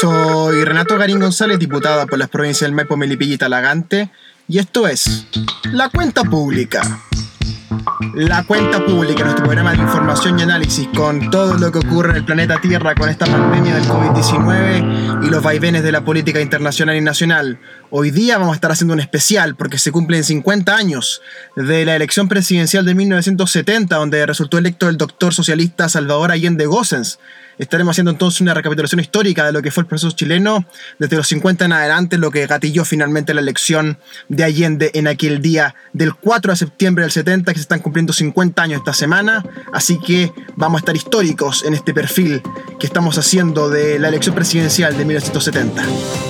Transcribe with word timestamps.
Soy 0.00 0.62
Renato 0.64 0.98
Garín 0.98 1.20
González, 1.20 1.58
diputado 1.58 2.06
por 2.06 2.18
las 2.18 2.28
provincias 2.28 2.68
del 2.68 2.74
Maipo, 2.74 2.98
Melipilla 2.98 3.34
y 3.34 3.38
Talagante, 3.38 4.10
y 4.46 4.58
esto 4.58 4.86
es 4.86 5.26
La 5.72 5.88
Cuenta 5.88 6.22
Pública. 6.22 7.00
La 8.14 8.44
Cuenta 8.44 8.84
Pública, 8.84 9.24
nuestro 9.24 9.44
programa 9.44 9.72
de 9.72 9.78
información 9.78 10.38
y 10.38 10.42
análisis 10.42 10.86
con 10.94 11.30
todo 11.30 11.54
lo 11.54 11.72
que 11.72 11.78
ocurre 11.78 12.10
en 12.10 12.16
el 12.16 12.24
planeta 12.26 12.60
Tierra 12.60 12.94
con 12.94 13.08
esta 13.08 13.24
pandemia 13.24 13.74
del 13.74 13.84
COVID-19 13.84 15.24
y 15.26 15.30
los 15.30 15.42
vaivenes 15.42 15.82
de 15.82 15.92
la 15.92 16.04
política 16.04 16.42
internacional 16.42 16.96
y 16.96 17.00
nacional. 17.00 17.58
Hoy 17.98 18.10
día 18.10 18.36
vamos 18.36 18.52
a 18.52 18.56
estar 18.56 18.70
haciendo 18.70 18.92
un 18.92 19.00
especial 19.00 19.56
porque 19.56 19.78
se 19.78 19.90
cumplen 19.90 20.22
50 20.22 20.76
años 20.76 21.22
de 21.56 21.86
la 21.86 21.96
elección 21.96 22.28
presidencial 22.28 22.84
de 22.84 22.94
1970, 22.94 23.96
donde 23.96 24.26
resultó 24.26 24.58
electo 24.58 24.90
el 24.90 24.98
doctor 24.98 25.32
socialista 25.32 25.88
Salvador 25.88 26.30
Allende 26.30 26.66
Gossens 26.66 27.18
Estaremos 27.56 27.94
haciendo 27.94 28.10
entonces 28.10 28.42
una 28.42 28.52
recapitulación 28.52 29.00
histórica 29.00 29.46
de 29.46 29.52
lo 29.52 29.62
que 29.62 29.70
fue 29.70 29.80
el 29.80 29.86
proceso 29.86 30.14
chileno 30.14 30.66
desde 30.98 31.16
los 31.16 31.26
50 31.28 31.64
en 31.64 31.72
adelante, 31.72 32.18
lo 32.18 32.30
que 32.30 32.46
gatilló 32.46 32.84
finalmente 32.84 33.32
la 33.32 33.40
elección 33.40 33.98
de 34.28 34.44
Allende 34.44 34.90
en 34.92 35.08
aquel 35.08 35.40
día 35.40 35.74
del 35.94 36.14
4 36.14 36.52
de 36.52 36.56
septiembre 36.56 37.04
del 37.04 37.12
70, 37.12 37.50
que 37.50 37.58
se 37.58 37.62
están 37.62 37.80
cumpliendo 37.80 38.12
50 38.12 38.62
años 38.62 38.80
esta 38.80 38.92
semana. 38.92 39.42
Así 39.72 39.98
que 39.98 40.34
vamos 40.54 40.80
a 40.80 40.80
estar 40.80 40.96
históricos 40.96 41.64
en 41.64 41.72
este 41.72 41.94
perfil 41.94 42.42
que 42.78 42.86
estamos 42.86 43.16
haciendo 43.16 43.70
de 43.70 43.98
la 43.98 44.08
elección 44.08 44.34
presidencial 44.34 44.94
de 44.98 45.06
1970. 45.06 46.25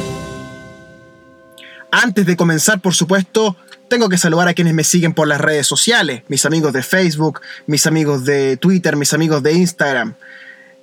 Antes 1.98 2.26
de 2.26 2.36
comenzar, 2.36 2.82
por 2.82 2.94
supuesto, 2.94 3.56
tengo 3.88 4.10
que 4.10 4.18
saludar 4.18 4.48
a 4.48 4.52
quienes 4.52 4.74
me 4.74 4.84
siguen 4.84 5.14
por 5.14 5.26
las 5.26 5.40
redes 5.40 5.66
sociales, 5.66 6.24
mis 6.28 6.44
amigos 6.44 6.74
de 6.74 6.82
Facebook, 6.82 7.40
mis 7.66 7.86
amigos 7.86 8.26
de 8.26 8.58
Twitter, 8.58 8.96
mis 8.96 9.14
amigos 9.14 9.42
de 9.42 9.54
Instagram. 9.54 10.14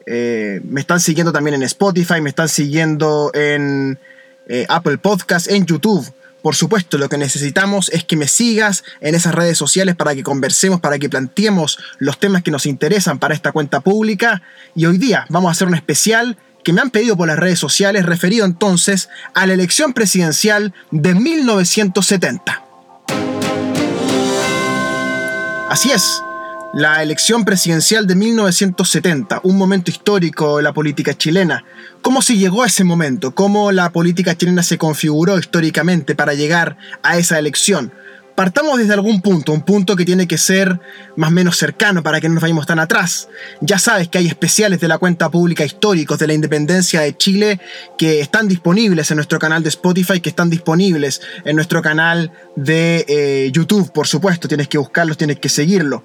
Eh, 0.08 0.60
me 0.64 0.82
están 0.82 1.00
siguiendo 1.00 1.32
también 1.32 1.54
en 1.54 1.62
Spotify, 1.62 2.20
me 2.20 2.30
están 2.30 2.50
siguiendo 2.50 3.30
en 3.36 4.00
eh, 4.48 4.66
Apple 4.70 4.98
Podcast, 4.98 5.52
en 5.52 5.68
YouTube. 5.68 6.12
Por 6.42 6.56
supuesto, 6.56 6.98
lo 6.98 7.10
que 7.10 7.20
necesitamos 7.20 7.90
es 7.94 8.04
que 8.04 8.18
me 8.18 8.28
sigas 8.28 8.84
en 9.00 9.14
esas 9.14 9.36
redes 9.36 9.56
sociales 9.56 9.96
para 9.96 10.16
que 10.16 10.24
conversemos, 10.24 10.82
para 10.82 10.98
que 10.98 11.10
planteemos 11.10 11.78
los 12.00 12.20
temas 12.20 12.42
que 12.42 12.50
nos 12.50 12.66
interesan 12.66 13.20
para 13.20 13.36
esta 13.36 13.52
cuenta 13.52 13.82
pública. 13.82 14.42
Y 14.74 14.88
hoy 14.88 14.98
día 14.98 15.28
vamos 15.30 15.50
a 15.50 15.52
hacer 15.52 15.68
un 15.68 15.76
especial 15.76 16.40
que 16.64 16.74
me 16.74 16.82
han 16.82 16.90
pedido 16.90 17.18
por 17.18 17.28
las 17.28 17.38
redes 17.38 17.60
sociales 17.60 18.06
referido 18.06 18.46
entonces 18.46 19.10
a 19.34 19.46
la 19.46 19.54
elección 19.54 19.94
presidencial 19.94 20.74
de 20.92 21.14
1970. 21.16 22.64
Así 25.70 25.92
es, 25.92 26.22
la 26.74 27.04
elección 27.04 27.46
presidencial 27.46 28.08
de 28.08 28.16
1970, 28.16 29.42
un 29.44 29.58
momento 29.58 29.92
histórico 29.92 30.58
de 30.58 30.64
la 30.64 30.74
política 30.74 31.14
chilena. 31.14 31.66
¿Cómo 32.02 32.22
se 32.22 32.36
llegó 32.36 32.64
a 32.64 32.68
ese 32.68 32.84
momento? 32.84 33.36
¿Cómo 33.36 33.72
la 33.72 33.92
política 33.92 34.36
chilena 34.36 34.64
se 34.64 34.78
configuró 34.78 35.38
históricamente 35.38 36.16
para 36.16 36.34
llegar 36.34 36.78
a 37.04 37.18
esa 37.18 37.38
elección? 37.38 37.94
Partamos 38.36 38.80
desde 38.80 38.94
algún 38.94 39.22
punto, 39.22 39.54
un 39.54 39.62
punto 39.62 39.96
que 39.96 40.06
tiene 40.06 40.28
que 40.28 40.40
ser 40.40 40.80
más 41.16 41.30
o 41.30 41.34
menos 41.34 41.58
cercano 41.58 42.02
para 42.02 42.20
que 42.20 42.28
no 42.28 42.36
nos 42.36 42.42
vayamos 42.42 42.66
tan 42.66 42.80
atrás. 42.80 43.30
Ya 43.62 43.78
sabes 43.78 44.08
que 44.08 44.18
hay 44.18 44.28
especiales 44.28 44.80
de 44.80 44.88
la 44.88 44.98
cuenta 44.98 45.30
pública 45.30 45.64
históricos 45.64 46.18
de 46.18 46.28
la 46.28 46.34
independencia 46.34 47.02
de 47.02 47.16
Chile 47.16 47.60
que 47.98 48.22
están 48.22 48.48
disponibles 48.48 49.12
en 49.12 49.18
nuestro 49.18 49.38
canal 49.38 49.62
de 49.62 49.70
Spotify, 49.70 50.20
que 50.20 50.30
están 50.30 50.50
disponibles 50.50 51.22
en 51.46 51.56
nuestro 51.56 51.84
canal 51.84 52.32
de 52.56 53.06
eh, 53.08 53.52
YouTube, 53.54 53.92
por 53.92 54.08
supuesto. 54.08 54.48
Tienes 54.48 54.68
que 54.68 54.80
buscarlos, 54.80 55.18
tienes 55.18 55.40
que 55.40 55.50
seguirlo. 55.50 56.04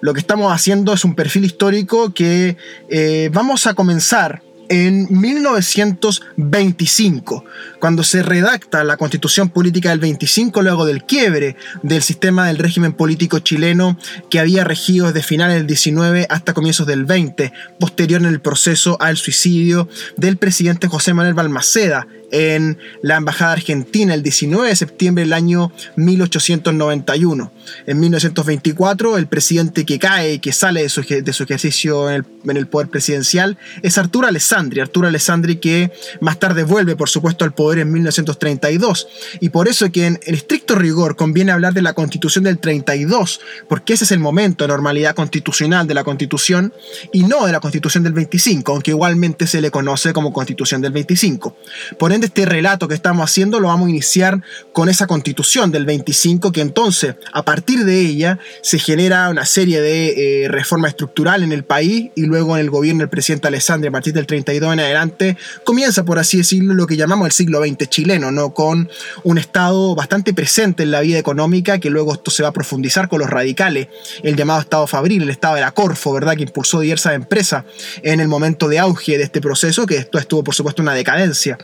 Lo 0.00 0.14
que 0.14 0.20
estamos 0.20 0.52
haciendo 0.52 0.94
es 0.94 1.04
un 1.04 1.14
perfil 1.14 1.44
histórico 1.44 2.14
que 2.14 2.56
eh, 2.88 3.28
vamos 3.32 3.66
a 3.66 3.74
comenzar 3.74 4.42
en 4.68 5.08
1925, 5.10 7.44
cuando 7.80 8.02
se 8.02 8.22
redacta 8.22 8.84
la 8.84 8.96
constitución 8.96 9.48
política 9.48 9.90
del 9.90 10.00
25 10.00 10.62
luego 10.62 10.84
del 10.84 11.04
quiebre 11.04 11.56
del 11.82 12.02
sistema 12.02 12.46
del 12.46 12.58
régimen 12.58 12.92
político 12.92 13.38
chileno 13.38 13.98
que 14.30 14.40
había 14.40 14.64
regido 14.64 15.06
desde 15.06 15.22
finales 15.22 15.56
del 15.56 15.66
19 15.66 16.26
hasta 16.30 16.54
comienzos 16.54 16.86
del 16.86 17.04
20, 17.04 17.52
posterior 17.78 18.20
en 18.20 18.28
el 18.28 18.40
proceso 18.40 18.96
al 19.00 19.16
suicidio 19.16 19.88
del 20.16 20.36
presidente 20.36 20.88
José 20.88 21.14
Manuel 21.14 21.34
Balmaceda 21.34 22.06
en 22.30 22.78
la 23.02 23.16
Embajada 23.16 23.52
Argentina 23.52 24.14
el 24.14 24.22
19 24.22 24.68
de 24.68 24.76
septiembre 24.76 25.24
del 25.24 25.32
año 25.32 25.72
1891. 25.96 27.52
En 27.86 28.00
1924, 28.00 29.16
el 29.16 29.26
presidente 29.26 29.84
que 29.84 29.98
cae 29.98 30.34
y 30.34 30.38
que 30.38 30.52
sale 30.52 30.82
de 30.82 30.88
su, 30.88 31.00
ejercicio 31.00 32.10
en 32.10 32.24
el, 32.48 32.66
poder 32.66 32.88
presidencial 32.88 33.58
es 33.82 33.98
Arturo 33.98 34.26
Alessandri. 34.26 34.80
Arturo 34.80 35.08
Alessandri 35.08 35.56
que 35.56 35.90
más 36.20 36.38
tarde 36.38 36.64
vuelve, 36.64 36.96
por 36.96 37.08
supuesto, 37.08 37.44
al 37.44 37.54
poder 37.54 37.67
en 37.76 37.92
1932. 37.92 39.08
Y 39.40 39.48
por 39.48 39.68
eso 39.68 39.90
que 39.90 40.06
en, 40.06 40.20
estricto 40.22 40.74
rigor 40.74 41.16
conviene 41.16 41.52
hablar 41.52 41.74
de 41.74 41.82
la 41.82 41.92
constitución 41.92 42.44
del 42.44 42.58
32, 42.58 43.40
porque 43.68 43.94
ese 43.94 44.04
es 44.04 44.12
el 44.12 44.18
momento 44.20 44.64
de 44.64 44.68
normalidad 44.68 45.14
constitucional 45.14 45.86
de 45.86 45.94
la 45.94 46.04
constitución 46.04 46.72
y 47.12 47.24
no 47.24 47.46
de 47.46 47.52
la 47.52 47.60
constitución 47.60 48.04
del 48.04 48.12
25, 48.12 48.72
aunque 48.72 48.90
igualmente 48.90 49.46
se 49.46 49.60
le 49.60 49.70
conoce 49.70 50.12
como 50.12 50.32
constitución 50.32 50.80
del 50.80 50.92
25. 50.92 51.56
Por 51.98 52.12
este 52.24 52.46
relato 52.46 52.88
que 52.88 52.94
estamos 52.94 53.24
haciendo 53.24 53.60
lo 53.60 53.68
vamos 53.68 53.86
a 53.86 53.90
iniciar 53.90 54.42
con 54.72 54.88
esa 54.88 55.06
constitución 55.06 55.70
del 55.70 55.84
25, 55.84 56.52
que 56.52 56.60
entonces, 56.60 57.14
a 57.32 57.44
partir 57.44 57.84
de 57.84 58.00
ella, 58.00 58.38
se 58.62 58.78
genera 58.78 59.28
una 59.28 59.44
serie 59.44 59.80
de 59.80 60.44
eh, 60.44 60.48
reformas 60.48 60.90
estructurales 60.90 61.44
en 61.44 61.52
el 61.52 61.64
país 61.64 62.10
y 62.14 62.22
luego 62.22 62.56
en 62.56 62.62
el 62.62 62.70
gobierno 62.70 63.00
del 63.00 63.08
presidente 63.08 63.48
Alessandri, 63.48 63.88
a 63.88 63.92
partir 63.92 64.14
del 64.14 64.26
32 64.26 64.72
en 64.72 64.80
adelante, 64.80 65.36
comienza, 65.64 66.04
por 66.04 66.18
así 66.18 66.38
decirlo, 66.38 66.74
lo 66.74 66.86
que 66.86 66.96
llamamos 66.96 67.26
el 67.26 67.32
siglo 67.32 67.57
Chileno, 67.88 68.30
¿no? 68.30 68.54
con 68.54 68.88
un 69.24 69.38
Estado 69.38 69.94
bastante 69.94 70.32
presente 70.32 70.82
en 70.82 70.90
la 70.90 71.00
vida 71.00 71.18
económica, 71.18 71.78
que 71.78 71.90
luego 71.90 72.12
esto 72.12 72.30
se 72.30 72.42
va 72.42 72.50
a 72.50 72.52
profundizar 72.52 73.08
con 73.08 73.20
los 73.20 73.30
radicales, 73.30 73.88
el 74.22 74.36
llamado 74.36 74.60
Estado 74.60 74.86
Fabril, 74.86 75.22
el 75.22 75.30
Estado 75.30 75.56
de 75.56 75.60
la 75.62 75.72
Corfo, 75.72 76.12
¿verdad? 76.12 76.36
que 76.36 76.42
impulsó 76.42 76.80
diversas 76.80 77.14
empresas 77.14 77.64
en 78.02 78.20
el 78.20 78.28
momento 78.28 78.68
de 78.68 78.78
auge 78.78 79.18
de 79.18 79.24
este 79.24 79.40
proceso, 79.40 79.86
que 79.86 79.96
esto 79.96 80.18
estuvo, 80.18 80.44
por 80.44 80.54
supuesto, 80.54 80.82
una 80.82 80.94
decadencia 80.94 81.58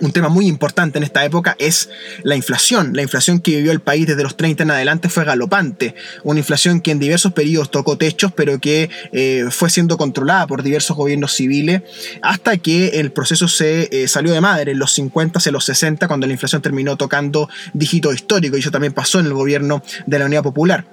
un 0.00 0.12
tema 0.12 0.28
muy 0.28 0.46
importante 0.46 0.98
en 0.98 1.04
esta 1.04 1.24
época 1.24 1.56
es 1.58 1.90
la 2.22 2.36
inflación. 2.36 2.92
La 2.94 3.02
inflación 3.02 3.40
que 3.40 3.56
vivió 3.56 3.72
el 3.72 3.80
país 3.80 4.06
desde 4.06 4.22
los 4.22 4.36
30 4.36 4.62
en 4.62 4.70
adelante 4.70 5.08
fue 5.08 5.24
galopante. 5.24 5.94
Una 6.22 6.38
inflación 6.40 6.80
que 6.80 6.92
en 6.92 6.98
diversos 6.98 7.32
periodos 7.32 7.70
tocó 7.70 7.98
techos, 7.98 8.32
pero 8.34 8.58
que 8.60 8.88
eh, 9.12 9.46
fue 9.50 9.68
siendo 9.70 9.96
controlada 9.96 10.46
por 10.46 10.62
diversos 10.62 10.96
gobiernos 10.96 11.32
civiles 11.32 11.82
hasta 12.22 12.56
que 12.56 13.00
el 13.00 13.12
proceso 13.12 13.48
se 13.48 13.88
eh, 13.90 14.08
salió 14.08 14.32
de 14.32 14.40
madre 14.40 14.72
en 14.72 14.78
los 14.78 14.92
50, 14.92 15.40
en 15.44 15.52
los 15.52 15.64
60, 15.64 16.06
cuando 16.06 16.26
la 16.26 16.32
inflación 16.32 16.62
terminó 16.62 16.96
tocando 16.96 17.48
dígitos 17.74 18.14
históricos. 18.14 18.58
Y 18.58 18.60
eso 18.60 18.70
también 18.70 18.92
pasó 18.92 19.18
en 19.18 19.26
el 19.26 19.34
gobierno 19.34 19.82
de 20.06 20.18
la 20.18 20.26
Unidad 20.26 20.42
Popular. 20.42 20.84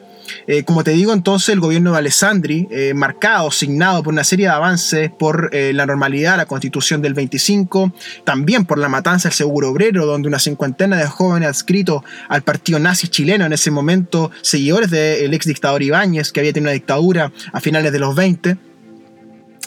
Eh, 0.47 0.63
como 0.63 0.83
te 0.83 0.91
digo, 0.91 1.13
entonces 1.13 1.49
el 1.49 1.59
gobierno 1.59 1.91
de 1.91 1.97
Alessandri, 1.97 2.67
eh, 2.71 2.93
marcado, 2.93 3.51
signado 3.51 4.03
por 4.03 4.13
una 4.13 4.23
serie 4.23 4.47
de 4.47 4.51
avances 4.51 5.11
por 5.11 5.49
eh, 5.53 5.73
la 5.73 5.85
normalidad, 5.85 6.37
la 6.37 6.45
constitución 6.45 7.01
del 7.01 7.13
25, 7.13 7.93
también 8.23 8.65
por 8.65 8.77
la 8.77 8.89
matanza 8.89 9.29
del 9.29 9.35
seguro 9.35 9.69
obrero, 9.69 10.05
donde 10.05 10.27
una 10.27 10.39
cincuentena 10.39 10.97
de 10.97 11.07
jóvenes 11.07 11.49
adscritos 11.49 12.03
al 12.29 12.41
partido 12.41 12.79
nazi 12.79 13.07
chileno 13.07 13.45
en 13.45 13.53
ese 13.53 13.71
momento, 13.71 14.31
seguidores 14.41 14.91
del 14.91 15.33
ex 15.33 15.45
dictador 15.45 15.83
Ibáñez, 15.83 16.31
que 16.31 16.39
había 16.39 16.53
tenido 16.53 16.69
una 16.69 16.73
dictadura 16.73 17.31
a 17.51 17.59
finales 17.59 17.91
de 17.91 17.99
los 17.99 18.15
20, 18.15 18.57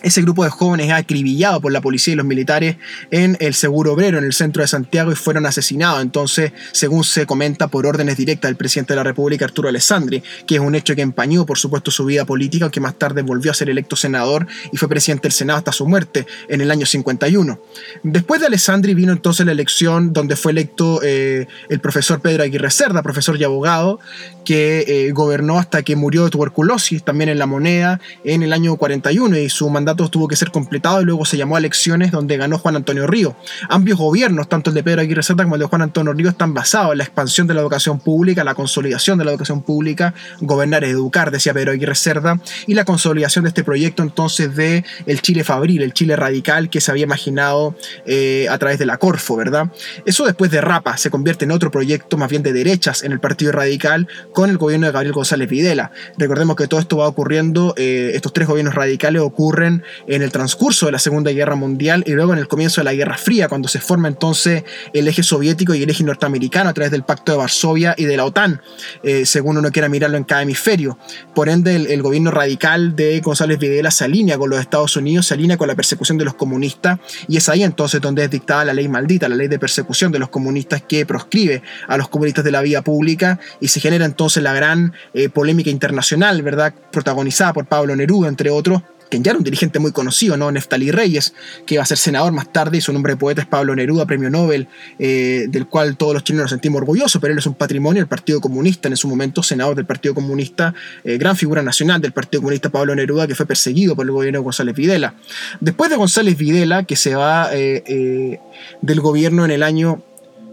ese 0.02 0.22
grupo 0.22 0.44
de 0.44 0.50
jóvenes 0.50 0.86
es 0.86 0.92
acribillado 0.92 1.60
por 1.60 1.72
la 1.72 1.80
policía 1.80 2.14
y 2.14 2.16
los 2.16 2.26
militares 2.26 2.76
en 3.10 3.36
el 3.40 3.54
Seguro 3.54 3.92
Obrero, 3.92 4.18
en 4.18 4.24
el 4.24 4.32
centro 4.32 4.62
de 4.62 4.68
Santiago, 4.68 5.12
y 5.12 5.14
fueron 5.14 5.46
asesinados. 5.46 6.02
Entonces, 6.02 6.52
según 6.72 7.04
se 7.04 7.26
comenta, 7.26 7.68
por 7.68 7.86
órdenes 7.86 8.16
directas 8.16 8.48
del 8.48 8.56
presidente 8.56 8.92
de 8.92 8.96
la 8.96 9.04
República, 9.04 9.44
Arturo 9.44 9.68
Alessandri, 9.68 10.22
que 10.46 10.56
es 10.56 10.60
un 10.60 10.74
hecho 10.74 10.94
que 10.94 11.02
empañó, 11.02 11.46
por 11.46 11.58
supuesto, 11.58 11.90
su 11.90 12.04
vida 12.04 12.24
política, 12.24 12.64
aunque 12.64 12.80
más 12.80 12.98
tarde 12.98 13.22
volvió 13.22 13.50
a 13.50 13.54
ser 13.54 13.68
electo 13.68 13.96
senador 13.96 14.46
y 14.72 14.76
fue 14.76 14.88
presidente 14.88 15.22
del 15.22 15.32
Senado 15.32 15.58
hasta 15.58 15.72
su 15.72 15.86
muerte 15.86 16.26
en 16.48 16.60
el 16.60 16.70
año 16.70 16.86
51. 16.86 17.60
Después 18.02 18.40
de 18.40 18.46
Alessandri 18.46 18.94
vino 18.94 19.12
entonces 19.12 19.46
la 19.46 19.52
elección 19.52 20.12
donde 20.12 20.36
fue 20.36 20.52
electo 20.52 21.00
eh, 21.02 21.46
el 21.68 21.80
profesor 21.80 22.20
Pedro 22.20 22.42
Aguirre 22.42 22.70
Cerda, 22.70 23.02
profesor 23.02 23.36
y 23.40 23.44
abogado, 23.44 24.00
que 24.44 24.84
eh, 24.86 25.12
gobernó 25.12 25.58
hasta 25.58 25.82
que 25.82 25.96
murió 25.96 26.24
de 26.24 26.30
tuberculosis, 26.30 27.02
también 27.02 27.30
en 27.30 27.38
la 27.38 27.46
moneda, 27.46 28.00
en 28.24 28.42
el 28.42 28.52
año 28.52 28.76
41, 28.76 29.38
y 29.38 29.48
su 29.48 29.68
mandato 29.68 29.89
tuvo 29.96 30.28
que 30.28 30.36
ser 30.36 30.50
completado 30.50 31.00
y 31.00 31.04
luego 31.04 31.24
se 31.24 31.36
llamó 31.36 31.56
a 31.56 31.58
elecciones 31.58 32.10
donde 32.10 32.36
ganó 32.36 32.58
Juan 32.58 32.76
Antonio 32.76 33.06
Río. 33.06 33.36
Ambos 33.68 33.96
gobiernos, 33.96 34.48
tanto 34.48 34.70
el 34.70 34.74
de 34.74 34.82
Pedro 34.82 35.00
Aguirre 35.00 35.22
Cerda 35.22 35.44
como 35.44 35.56
el 35.56 35.60
de 35.60 35.66
Juan 35.66 35.82
Antonio 35.82 36.12
Río, 36.12 36.30
están 36.30 36.54
basados 36.54 36.92
en 36.92 36.98
la 36.98 37.04
expansión 37.04 37.46
de 37.46 37.54
la 37.54 37.60
educación 37.60 37.98
pública, 38.00 38.44
la 38.44 38.54
consolidación 38.54 39.18
de 39.18 39.24
la 39.24 39.30
educación 39.30 39.62
pública, 39.62 40.14
gobernar 40.40 40.84
es 40.84 40.90
educar, 40.90 41.30
decía 41.30 41.52
Pedro 41.54 41.72
Aguirre 41.72 41.94
Cerda, 41.94 42.40
y 42.66 42.74
la 42.74 42.84
consolidación 42.84 43.44
de 43.44 43.48
este 43.48 43.64
proyecto 43.64 44.02
entonces 44.02 44.54
de 44.56 44.84
el 45.06 45.22
Chile 45.22 45.44
Fabril, 45.44 45.82
el 45.82 45.92
Chile 45.92 46.16
radical 46.16 46.70
que 46.70 46.80
se 46.80 46.90
había 46.90 47.04
imaginado 47.04 47.76
eh, 48.06 48.46
a 48.50 48.58
través 48.58 48.78
de 48.78 48.86
la 48.86 48.98
Corfo, 48.98 49.36
¿verdad? 49.36 49.70
Eso 50.06 50.24
después 50.24 50.50
de 50.50 50.60
Rapa 50.60 50.96
se 50.96 51.10
convierte 51.10 51.44
en 51.44 51.52
otro 51.52 51.70
proyecto 51.70 52.16
más 52.16 52.30
bien 52.30 52.42
de 52.42 52.52
derechas 52.52 53.02
en 53.02 53.12
el 53.12 53.20
Partido 53.20 53.52
Radical 53.52 54.08
con 54.32 54.50
el 54.50 54.58
gobierno 54.58 54.86
de 54.86 54.92
Gabriel 54.92 55.12
González 55.12 55.48
Videla. 55.48 55.90
Recordemos 56.18 56.56
que 56.56 56.66
todo 56.66 56.80
esto 56.80 56.98
va 56.98 57.08
ocurriendo, 57.08 57.74
eh, 57.76 58.12
estos 58.14 58.32
tres 58.32 58.48
gobiernos 58.48 58.74
radicales 58.74 59.22
ocurren 59.22 59.79
En 60.06 60.22
el 60.22 60.32
transcurso 60.32 60.86
de 60.86 60.92
la 60.92 60.98
Segunda 60.98 61.30
Guerra 61.30 61.56
Mundial 61.56 62.04
y 62.06 62.12
luego 62.12 62.32
en 62.32 62.38
el 62.38 62.48
comienzo 62.48 62.80
de 62.80 62.84
la 62.84 62.94
Guerra 62.94 63.16
Fría, 63.16 63.48
cuando 63.48 63.68
se 63.68 63.80
forma 63.80 64.08
entonces 64.08 64.64
el 64.92 65.08
eje 65.08 65.22
soviético 65.22 65.74
y 65.74 65.82
el 65.82 65.90
eje 65.90 66.04
norteamericano 66.04 66.70
a 66.70 66.74
través 66.74 66.90
del 66.90 67.04
Pacto 67.04 67.32
de 67.32 67.38
Varsovia 67.38 67.94
y 67.96 68.04
de 68.04 68.16
la 68.16 68.24
OTAN, 68.24 68.60
eh, 69.02 69.26
según 69.26 69.58
uno 69.58 69.70
quiera 69.70 69.88
mirarlo 69.88 70.16
en 70.16 70.24
cada 70.24 70.42
hemisferio. 70.42 70.98
Por 71.34 71.48
ende, 71.48 71.76
el, 71.76 72.02
gobierno 72.02 72.30
radical 72.30 72.96
de 72.96 73.20
González 73.20 73.58
Videla 73.58 73.90
se 73.90 74.04
alinea 74.04 74.38
con 74.38 74.50
los 74.50 74.60
Estados 74.60 74.96
Unidos, 74.96 75.26
se 75.26 75.34
alinea 75.34 75.56
con 75.56 75.68
la 75.68 75.74
persecución 75.74 76.18
de 76.18 76.24
los 76.24 76.34
comunistas 76.34 76.98
y 77.28 77.36
es 77.36 77.48
ahí 77.48 77.62
entonces 77.62 78.00
donde 78.00 78.24
es 78.24 78.30
dictada 78.30 78.64
la 78.64 78.74
ley 78.74 78.88
maldita, 78.88 79.28
la 79.28 79.36
ley 79.36 79.48
de 79.48 79.58
persecución 79.58 80.12
de 80.12 80.18
los 80.18 80.28
comunistas 80.28 80.82
que 80.82 81.06
proscribe 81.06 81.62
a 81.86 81.96
los 81.96 82.08
comunistas 82.08 82.44
de 82.44 82.50
la 82.50 82.62
vía 82.62 82.82
pública 82.82 83.38
y 83.60 83.68
se 83.68 83.80
genera 83.80 84.04
entonces 84.04 84.42
la 84.42 84.52
gran 84.52 84.92
eh, 85.14 85.28
polémica 85.28 85.70
internacional, 85.70 86.42
¿verdad? 86.42 86.74
Protagonizada 86.90 87.52
por 87.52 87.66
Pablo 87.66 87.94
Neruda, 87.96 88.28
entre 88.28 88.50
otros, 88.50 88.82
quien 89.10 89.24
ya 89.24 89.32
era 89.32 89.38
un 89.38 89.44
dirigente 89.44 89.78
muy 89.78 89.92
conocido, 89.92 90.36
¿no? 90.36 90.50
Neftali 90.50 90.90
Reyes, 90.90 91.34
que 91.66 91.74
iba 91.74 91.82
a 91.82 91.86
ser 91.86 91.98
senador 91.98 92.32
más 92.32 92.52
tarde, 92.52 92.78
y 92.78 92.80
su 92.80 92.92
nombre 92.92 93.14
de 93.14 93.16
poeta 93.16 93.42
es 93.42 93.46
Pablo 93.46 93.74
Neruda, 93.74 94.06
premio 94.06 94.30
Nobel, 94.30 94.68
eh, 94.98 95.46
del 95.48 95.66
cual 95.66 95.96
todos 95.96 96.14
los 96.14 96.24
chilenos 96.24 96.44
nos 96.44 96.50
sentimos 96.52 96.80
orgullosos, 96.80 97.20
pero 97.20 97.32
él 97.32 97.38
es 97.38 97.46
un 97.46 97.54
patrimonio 97.54 98.00
del 98.00 98.08
Partido 98.08 98.40
Comunista, 98.40 98.88
en 98.88 98.96
su 98.96 99.08
momento 99.08 99.42
senador 99.42 99.74
del 99.74 99.84
Partido 99.84 100.14
Comunista, 100.14 100.74
eh, 101.04 101.18
gran 101.18 101.36
figura 101.36 101.62
nacional 101.62 102.00
del 102.00 102.12
Partido 102.12 102.40
Comunista 102.40 102.70
Pablo 102.70 102.94
Neruda, 102.94 103.26
que 103.26 103.34
fue 103.34 103.46
perseguido 103.46 103.96
por 103.96 104.06
el 104.06 104.12
gobierno 104.12 104.38
de 104.38 104.44
González 104.44 104.74
Videla. 104.74 105.14
Después 105.60 105.90
de 105.90 105.96
González 105.96 106.38
Videla, 106.38 106.84
que 106.84 106.94
se 106.96 107.14
va 107.16 107.50
eh, 107.52 108.38
del 108.80 109.00
gobierno 109.00 109.44
en 109.44 109.50
el 109.50 109.64
año 109.64 110.02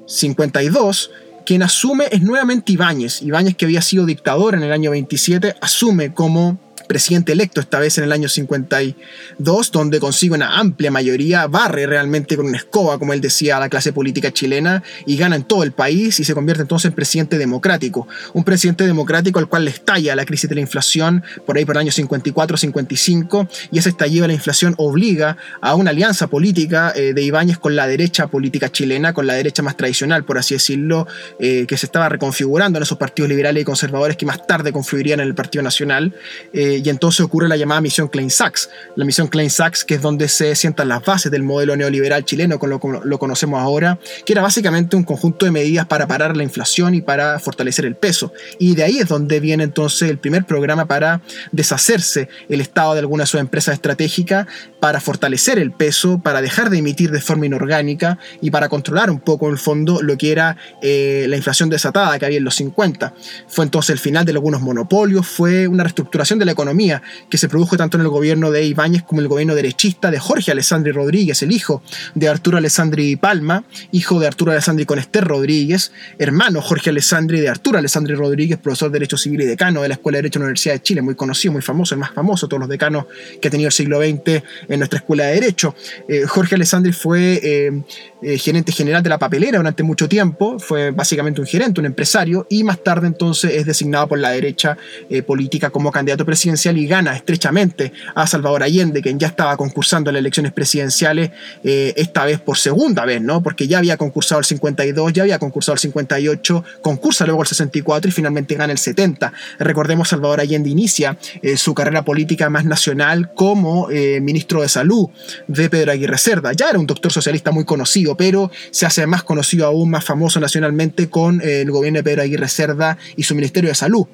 52, 0.08 1.12
quien 1.46 1.62
asume 1.64 2.06
es 2.12 2.22
nuevamente 2.22 2.74
Ibáñez. 2.74 3.22
Ibáñez, 3.22 3.56
que 3.56 3.66
había 3.66 3.82
sido 3.82 4.06
dictador 4.06 4.56
en 4.56 4.64
el 4.64 4.72
año 4.72 4.92
27, 4.92 5.56
asume 5.62 6.14
como 6.14 6.60
presidente 6.88 7.32
electo, 7.32 7.62
esta 7.62 7.80
vez 7.80 7.98
en 7.98 8.04
el 8.04 8.12
año 8.12 8.30
52, 8.30 9.72
donde 9.72 10.00
consigue 10.00 10.36
una 10.36 10.58
amplia 10.58 10.92
mayoría, 10.92 11.48
barre 11.48 11.86
realmente 11.86 12.36
con 12.36 12.46
una 12.46 12.58
escoba, 12.58 12.98
como 13.00 13.14
él 13.14 13.22
decía, 13.22 13.58
a 13.58 13.60
la 13.60 13.70
clase 13.70 13.94
política 13.94 14.32
chilena 14.32 14.84
y 15.06 15.18
gana 15.18 15.36
en 15.36 15.44
todo 15.44 15.64
el 15.64 15.72
país 15.72 16.20
y 16.20 16.24
se 16.24 16.34
convierte 16.34 16.62
entonces 16.62 16.90
en 16.90 16.96
presidente 16.96 17.38
democrático. 17.38 18.08
Un 18.34 18.44
presidente 18.44 18.86
democrático 18.86 19.40
al 19.40 19.48
cual 19.48 19.66
le 19.66 19.72
estalla 19.72 20.16
la 20.16 20.26
crisis 20.26 20.50
de 20.50 20.56
la 20.56 20.62
inflación 20.62 21.24
por 21.46 21.58
ahí 21.58 21.66
por 21.66 21.76
el 21.76 21.82
año 21.82 21.92
54-55 21.92 23.48
y 23.72 23.80
ese 23.80 23.90
estallido 23.90 24.24
de 24.24 24.30
la 24.30 24.34
inflación 24.34 24.76
obliga 24.78 25.38
a 25.62 25.76
una 25.76 25.92
alianza 25.92 26.28
política 26.28 26.94
eh, 26.96 27.14
de 27.14 27.22
Ibáñez 27.22 27.58
con 27.58 27.76
la 27.76 27.88
derecha 27.88 28.28
política 28.28 28.72
chilena, 28.72 29.14
con 29.14 29.28
la 29.28 29.34
derecha 29.34 29.64
más 29.64 29.78
tradicional, 29.78 30.24
por 30.24 30.38
así 30.38 30.56
decirlo, 30.56 31.08
eh, 31.40 31.66
que 31.68 31.78
se 31.78 31.86
estaba 31.86 32.10
reconfigurando 32.10 32.78
en 32.78 32.84
esos 32.84 32.98
partidos 32.98 33.30
liberales 33.30 33.62
y 33.62 33.66
conservadores 33.66 34.18
que 34.18 34.26
más 34.26 34.46
tarde 34.46 34.72
confluirían 34.72 35.20
en 35.20 35.28
el 35.28 35.36
Partido 35.36 35.64
Nacional. 35.64 36.14
Eh, 36.54 36.67
y 36.76 36.90
entonces 36.90 37.22
ocurre 37.22 37.48
la 37.48 37.58
llamada 37.58 37.82
misión 37.82 38.08
Klein-Sachs. 38.08 38.70
La 38.96 39.06
misión 39.06 39.28
Klein-Sachs, 39.28 39.86
que 39.86 39.96
es 39.96 40.02
donde 40.02 40.28
se 40.28 40.56
sientan 40.56 40.90
las 40.90 41.04
bases 41.04 41.32
del 41.32 41.44
modelo 41.44 41.76
neoliberal 41.76 42.26
chileno, 42.26 42.60
como 42.60 42.78
lo, 42.78 43.06
lo 43.06 43.20
conocemos 43.20 43.62
ahora, 43.62 44.00
que 44.26 44.34
era 44.34 44.42
básicamente 44.42 44.96
un 44.96 45.04
conjunto 45.04 45.46
de 45.46 45.52
medidas 45.52 45.86
para 45.86 46.08
parar 46.08 46.36
la 46.36 46.44
inflación 46.44 46.94
y 46.96 47.02
para 47.02 47.40
fortalecer 47.40 47.86
el 47.86 47.96
peso. 47.96 48.34
Y 48.60 48.76
de 48.76 48.84
ahí 48.84 49.00
es 49.00 49.08
donde 49.08 49.40
viene 49.40 49.64
entonces 49.64 50.10
el 50.10 50.18
primer 50.18 50.46
programa 50.46 50.86
para 50.86 51.22
deshacerse 51.52 52.30
el 52.50 52.62
Estado 52.62 52.94
de 52.94 53.00
alguna 53.00 53.24
de 53.24 53.28
sus 53.28 53.40
empresas 53.40 53.74
estratégicas, 53.74 54.48
para 54.80 55.00
fortalecer 55.00 55.60
el 55.60 55.72
peso, 55.72 56.20
para 56.20 56.42
dejar 56.42 56.70
de 56.70 56.78
emitir 56.78 57.12
de 57.12 57.22
forma 57.22 57.46
inorgánica 57.46 58.20
y 58.42 58.52
para 58.52 58.70
controlar 58.70 59.10
un 59.10 59.20
poco 59.20 59.48
en 59.48 59.54
el 59.54 59.60
fondo 59.60 60.02
lo 60.02 60.18
que 60.18 60.32
era 60.32 60.58
eh, 60.82 61.26
la 61.30 61.38
inflación 61.38 61.70
desatada 61.70 62.18
que 62.20 62.26
había 62.26 62.38
en 62.38 62.44
los 62.44 62.56
50. 62.56 63.14
Fue 63.48 63.66
entonces 63.66 63.92
el 63.92 64.00
final 64.00 64.26
de 64.26 64.32
algunos 64.32 64.62
monopolios, 64.62 65.28
fue 65.28 65.68
una 65.68 65.84
reestructuración 65.84 66.40
de 66.40 66.46
la 66.46 66.56
economía 66.58 67.04
que 67.30 67.38
se 67.38 67.48
produjo 67.48 67.78
tanto 67.78 67.98
en 67.98 68.02
el 68.02 68.10
gobierno 68.10 68.50
de 68.50 68.66
Ibáñez 68.66 69.04
como 69.04 69.22
en 69.22 69.26
el 69.26 69.30
gobierno 69.30 69.54
derechista 69.54 70.10
de 70.10 70.18
Jorge 70.18 70.52
Alessandri 70.52 70.92
Rodríguez, 70.92 71.44
el 71.44 71.52
hijo 71.52 71.84
de 72.16 72.28
Arturo 72.28 72.58
Alessandri 72.58 73.16
Palma, 73.16 73.64
hijo 73.92 74.20
de 74.20 74.26
Arturo 74.26 74.52
Alessandri 74.52 74.86
con 74.86 74.98
Esther 74.98 75.24
Rodríguez, 75.24 75.92
hermano 76.18 76.62
Jorge 76.62 76.90
Alessandri 76.90 77.40
de 77.40 77.50
Arturo 77.50 77.78
Alessandri 77.78 78.16
Rodríguez, 78.16 78.58
profesor 78.58 78.90
de 78.90 78.94
Derecho 78.94 79.18
Civil 79.18 79.42
y 79.42 79.46
decano 79.46 79.84
de 79.84 79.90
la 79.90 79.94
Escuela 79.94 80.18
de 80.18 80.24
Derecho 80.24 80.40
de 80.40 80.44
la 80.44 80.48
Universidad 80.48 80.74
de 80.76 80.82
Chile, 80.82 81.02
muy 81.02 81.16
conocido, 81.16 81.52
muy 81.52 81.62
famoso, 81.62 81.94
el 81.94 82.00
más 82.00 82.12
famoso 82.12 82.48
de 82.48 82.50
todos 82.50 82.62
los 82.62 82.70
decanos 82.70 83.06
que 83.40 83.48
ha 83.48 83.52
tenido 83.52 83.68
el 83.68 83.74
siglo 83.74 84.00
XX 84.00 84.44
en 84.68 84.80
nuestra 84.80 84.98
Escuela 84.98 85.26
de 85.26 85.34
Derecho. 85.34 85.76
Eh, 86.08 86.24
Jorge 86.26 86.56
Alessandri 86.56 86.94
fue 86.94 87.40
eh, 87.44 87.84
eh, 88.22 88.38
gerente 88.38 88.72
general 88.72 89.04
de 89.04 89.10
la 89.10 89.20
papelera 89.20 89.58
durante 89.58 89.84
mucho 89.84 90.10
tiempo, 90.10 90.58
fue 90.60 90.92
básicamente 90.92 91.40
un 91.40 91.48
gerente, 91.48 91.80
un 91.80 91.86
empresario, 91.86 92.48
y 92.50 92.64
más 92.64 92.84
tarde 92.84 93.08
entonces 93.08 93.54
es 93.54 93.66
designado 93.66 94.08
por 94.08 94.20
la 94.20 94.32
derecha 94.32 94.78
política 95.26 95.70
como 95.70 95.92
candidato 95.92 96.26
presidencial 96.26 96.47
y 96.48 96.88
gana 96.88 97.16
estrechamente 97.16 97.92
a 98.16 98.26
Salvador 98.26 98.64
Allende, 98.64 99.02
quien 99.02 99.20
ya 99.20 99.28
estaba 99.28 99.58
concursando 99.58 100.10
en 100.10 100.16
las 100.16 100.22
elecciones 100.22 100.54
presidenciales, 100.54 101.32
eh, 101.64 101.94
esta 101.98 102.26
vez 102.26 102.40
por 102.40 102.58
segunda 102.58 103.06
vez, 103.06 103.22
¿no? 103.22 103.44
Porque 103.44 103.68
ya 103.68 103.80
había 103.80 103.98
concursado 103.98 104.40
el 104.40 104.46
52, 104.46 105.14
ya 105.14 105.24
había 105.24 105.40
concursado 105.40 105.74
el 105.74 105.80
58, 105.80 106.64
concursa 106.82 107.26
luego 107.26 107.42
el 107.42 107.48
64 107.48 108.10
y 108.10 108.12
finalmente 108.12 108.56
gana 108.56 108.72
el 108.72 108.78
70. 108.78 109.34
Recordemos, 109.60 110.08
Salvador 110.08 110.40
Allende 110.40 110.70
inicia 110.70 111.18
eh, 111.42 111.58
su 111.58 111.74
carrera 111.74 112.06
política 112.06 112.50
más 112.50 112.64
nacional 112.64 113.34
como 113.34 113.90
eh, 113.92 114.20
ministro 114.22 114.62
de 114.62 114.70
Salud 114.70 115.10
de 115.48 115.70
Pedro 115.70 115.92
Aguirre 115.92 116.18
Cerda. 116.18 116.54
Ya 116.54 116.70
era 116.70 116.80
un 116.80 116.88
doctor 116.88 117.12
socialista 117.12 117.52
muy 117.52 117.66
conocido, 117.66 118.16
pero 118.16 118.52
se 118.72 118.86
hace 118.86 119.06
más 119.06 119.24
conocido 119.24 119.66
aún, 119.66 119.90
más 119.90 120.06
famoso 120.06 120.40
nacionalmente 120.40 121.10
con 121.10 121.42
el 121.42 121.70
gobierno 121.72 121.98
de 122.00 122.04
Pedro 122.04 122.22
Aguirre 122.22 122.48
Cerda 122.48 122.98
y 123.18 123.24
su 123.24 123.36
Ministerio 123.36 123.70
de 123.70 123.76
Salud. 123.76 124.08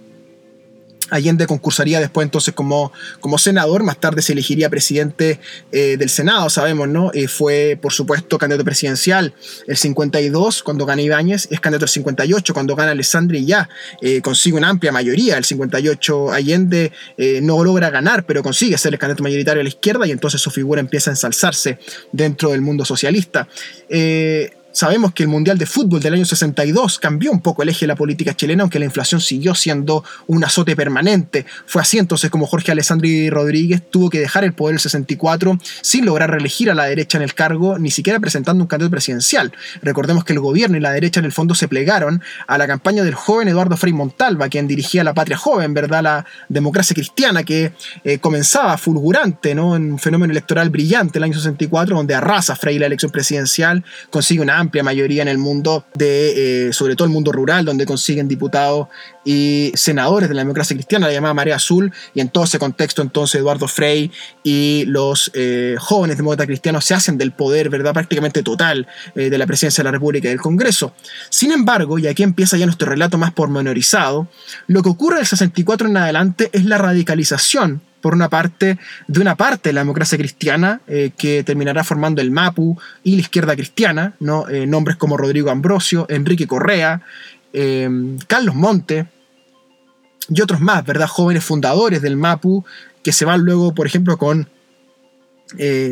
Allende 1.14 1.46
concursaría 1.46 2.00
después 2.00 2.26
entonces 2.26 2.54
como, 2.54 2.92
como 3.20 3.38
senador, 3.38 3.84
más 3.84 4.00
tarde 4.00 4.22
se 4.22 4.34
elegiría 4.34 4.70
presidente 4.70 5.40
eh, 5.72 5.96
del 5.98 6.10
Senado, 6.10 6.50
sabemos, 6.50 6.88
¿no? 6.88 7.12
Eh, 7.14 7.28
fue, 7.28 7.78
por 7.82 7.94
supuesto, 7.94 8.38
candidato 8.38 8.66
presidencial 8.66 9.34
el 9.68 9.78
52 9.78 10.64
cuando 10.64 10.86
gana 10.86 11.02
Ibáñez, 11.02 11.48
es 11.52 11.60
candidato 11.60 11.86
el 11.86 11.90
58 11.90 12.54
cuando 12.54 12.76
gana 12.76 12.92
Alessandri 12.92 13.40
y 13.40 13.46
ya 13.46 13.70
eh, 14.02 14.22
consigue 14.22 14.58
una 14.58 14.70
amplia 14.70 14.92
mayoría, 14.92 15.38
el 15.38 15.46
58 15.46 16.32
Allende 16.32 16.92
no 17.42 17.64
logra 17.64 17.90
ganar, 17.90 18.26
pero 18.26 18.42
consigue 18.42 18.78
ser 18.78 18.94
el 18.94 19.00
candidato 19.00 19.24
mayoritario 19.24 19.62
a 19.62 19.64
la 19.64 19.70
izquierda 19.70 20.08
y 20.08 20.12
entonces 20.12 20.42
su 20.42 20.50
figura 20.50 20.82
empieza 20.82 21.12
a 21.12 21.14
ensalzarse 21.14 21.78
dentro 22.12 22.52
del 22.52 22.62
mundo 22.62 22.86
socialista. 22.86 23.48
Sabemos 24.74 25.14
que 25.14 25.22
el 25.22 25.30
Mundial 25.30 25.60
de 25.60 25.68
Fútbol 25.68 26.02
del 26.02 26.16
año 26.16 26.26
62 26.26 26.98
cambió 26.98 27.32
un 27.32 27.42
poco 27.42 27.62
el 27.62 27.70
eje 27.70 27.82
de 27.82 27.90
la 27.90 27.96
política 27.96 28.34
chilena, 28.34 28.64
aunque 28.64 28.80
la 28.80 28.86
inflación 28.86 29.22
siguió 29.22 29.54
siendo 29.54 30.04
un 30.26 30.44
azote 30.44 30.76
permanente. 30.76 31.46
Fue 31.68 31.80
así 31.80 32.00
entonces 32.00 32.32
como 32.32 32.48
Jorge 32.48 32.72
Alessandri 32.72 33.30
Rodríguez 33.30 33.84
tuvo 33.92 34.10
que 34.10 34.20
dejar 34.20 34.44
el 34.44 34.54
poder 34.54 34.74
el 34.74 34.80
64 34.80 35.60
sin 35.82 36.08
lograr 36.08 36.32
reelegir 36.32 36.72
a 36.72 36.74
la 36.74 36.86
derecha 36.86 37.20
en 37.20 37.24
el 37.24 37.36
cargo, 37.36 37.78
ni 37.78 37.92
siquiera 37.92 38.20
presentando 38.20 38.64
un 38.64 38.68
candidato 38.68 38.90
presidencial. 38.90 39.54
Recordemos 39.84 40.24
que 40.24 40.34
el 40.34 40.40
gobierno 40.40 40.76
y 40.76 40.80
la 40.80 40.92
derecha 40.92 41.20
en 41.20 41.28
el 41.28 41.32
fondo 41.32 41.54
se 41.54 41.68
plegaron 41.68 42.24
a 42.48 42.58
la 42.58 42.66
campaña 42.66 43.04
del 43.04 43.14
joven 43.14 43.50
Eduardo 43.50 43.78
Frei 43.78 43.94
Montalva, 43.94 44.50
quien 44.50 44.68
dirigía 44.68 45.04
la 45.04 45.14
patria 45.14 45.38
joven, 45.38 45.76
¿verdad? 45.76 46.02
La 46.02 46.26
democracia 46.50 46.96
cristiana 46.96 47.44
que 47.44 47.74
eh, 48.04 48.18
comenzaba 48.18 48.76
fulgurante, 48.80 49.54
¿no? 49.54 49.76
En 49.76 49.94
un 49.94 50.00
fenómeno 50.00 50.32
electoral 50.32 50.72
brillante 50.72 51.20
el 51.20 51.26
año 51.26 51.36
64, 51.36 51.96
donde 51.96 52.16
arrasa 52.16 52.56
Frei 52.56 52.80
la 52.80 52.88
elección 52.88 53.12
presidencial, 53.12 53.86
consigue 54.10 54.42
una 54.42 54.63
amplia 54.64 54.84
mayoría 54.84 55.22
en 55.22 55.28
el 55.28 55.38
mundo 55.38 55.86
de, 55.94 56.68
eh, 56.68 56.74
sobre 56.74 56.96
todo 56.96 57.06
el 57.06 57.14
mundo 57.14 57.32
rural, 57.32 57.66
donde 57.66 57.86
consiguen 57.86 58.28
diputados 58.28 58.88
y 59.24 59.72
senadores 59.76 60.30
de 60.30 60.36
la 60.36 60.42
democracia 60.42 60.76
cristiana, 60.76 61.08
la 61.08 61.14
llamada 61.14 61.34
Marea 61.34 61.56
Azul, 61.56 61.94
y 62.14 62.20
en 62.20 62.30
todo 62.30 62.44
ese 62.44 62.60
contexto 62.60 63.02
entonces 63.02 63.40
Eduardo 63.40 63.68
Frey 63.68 64.12
y 64.44 64.86
los 64.88 65.32
eh, 65.34 65.76
jóvenes 65.80 66.18
demócratas 66.18 66.48
cristianos 66.48 66.86
se 66.86 66.94
hacen 66.94 67.18
del 67.18 67.32
poder, 67.32 67.70
¿verdad?, 67.70 67.94
prácticamente 67.94 68.44
total 68.44 68.88
eh, 69.16 69.30
de 69.30 69.38
la 69.38 69.46
presidencia 69.46 69.84
de 69.84 69.86
la 69.86 69.92
República 69.92 70.28
y 70.28 70.32
del 70.32 70.42
Congreso. 70.42 70.94
Sin 71.30 71.52
embargo, 71.52 72.00
y 72.00 72.08
aquí 72.08 72.24
empieza 72.24 72.58
ya 72.58 72.66
nuestro 72.66 72.90
relato 72.90 73.18
más 73.18 73.32
pormenorizado, 73.32 74.28
lo 74.68 74.82
que 74.82 74.90
ocurre 74.90 75.18
del 75.18 75.28
64 75.28 75.88
en 75.88 75.98
adelante 75.98 76.50
es 76.54 76.66
la 76.66 76.78
radicalización 76.78 77.82
por 78.04 78.14
una 78.14 78.28
parte, 78.28 78.78
de 79.08 79.22
una 79.22 79.38
parte 79.38 79.72
la 79.72 79.80
democracia 79.80 80.18
cristiana, 80.18 80.82
eh, 80.88 81.12
que 81.18 81.42
terminará 81.46 81.86
formando 81.86 82.22
el 82.22 82.32
MAPU 82.32 82.78
y 83.02 83.16
la 83.16 83.22
izquierda 83.22 83.56
cristiana, 83.56 84.14
¿no? 84.20 84.50
Eh, 84.50 84.68
nombres 84.68 84.98
como 84.98 85.16
Rodrigo 85.16 85.50
Ambrosio, 85.50 86.06
Enrique 86.10 86.46
Correa, 86.46 87.02
eh, 87.54 87.90
Carlos 88.28 88.56
Monte 88.56 89.06
y 90.28 90.42
otros 90.42 90.60
más, 90.60 90.86
¿verdad? 90.86 91.08
Jóvenes 91.08 91.46
fundadores 91.46 92.02
del 92.02 92.18
MAPU, 92.18 92.66
que 93.02 93.14
se 93.14 93.24
van 93.24 93.40
luego, 93.40 93.74
por 93.74 93.88
ejemplo, 93.88 94.18
con 94.18 94.50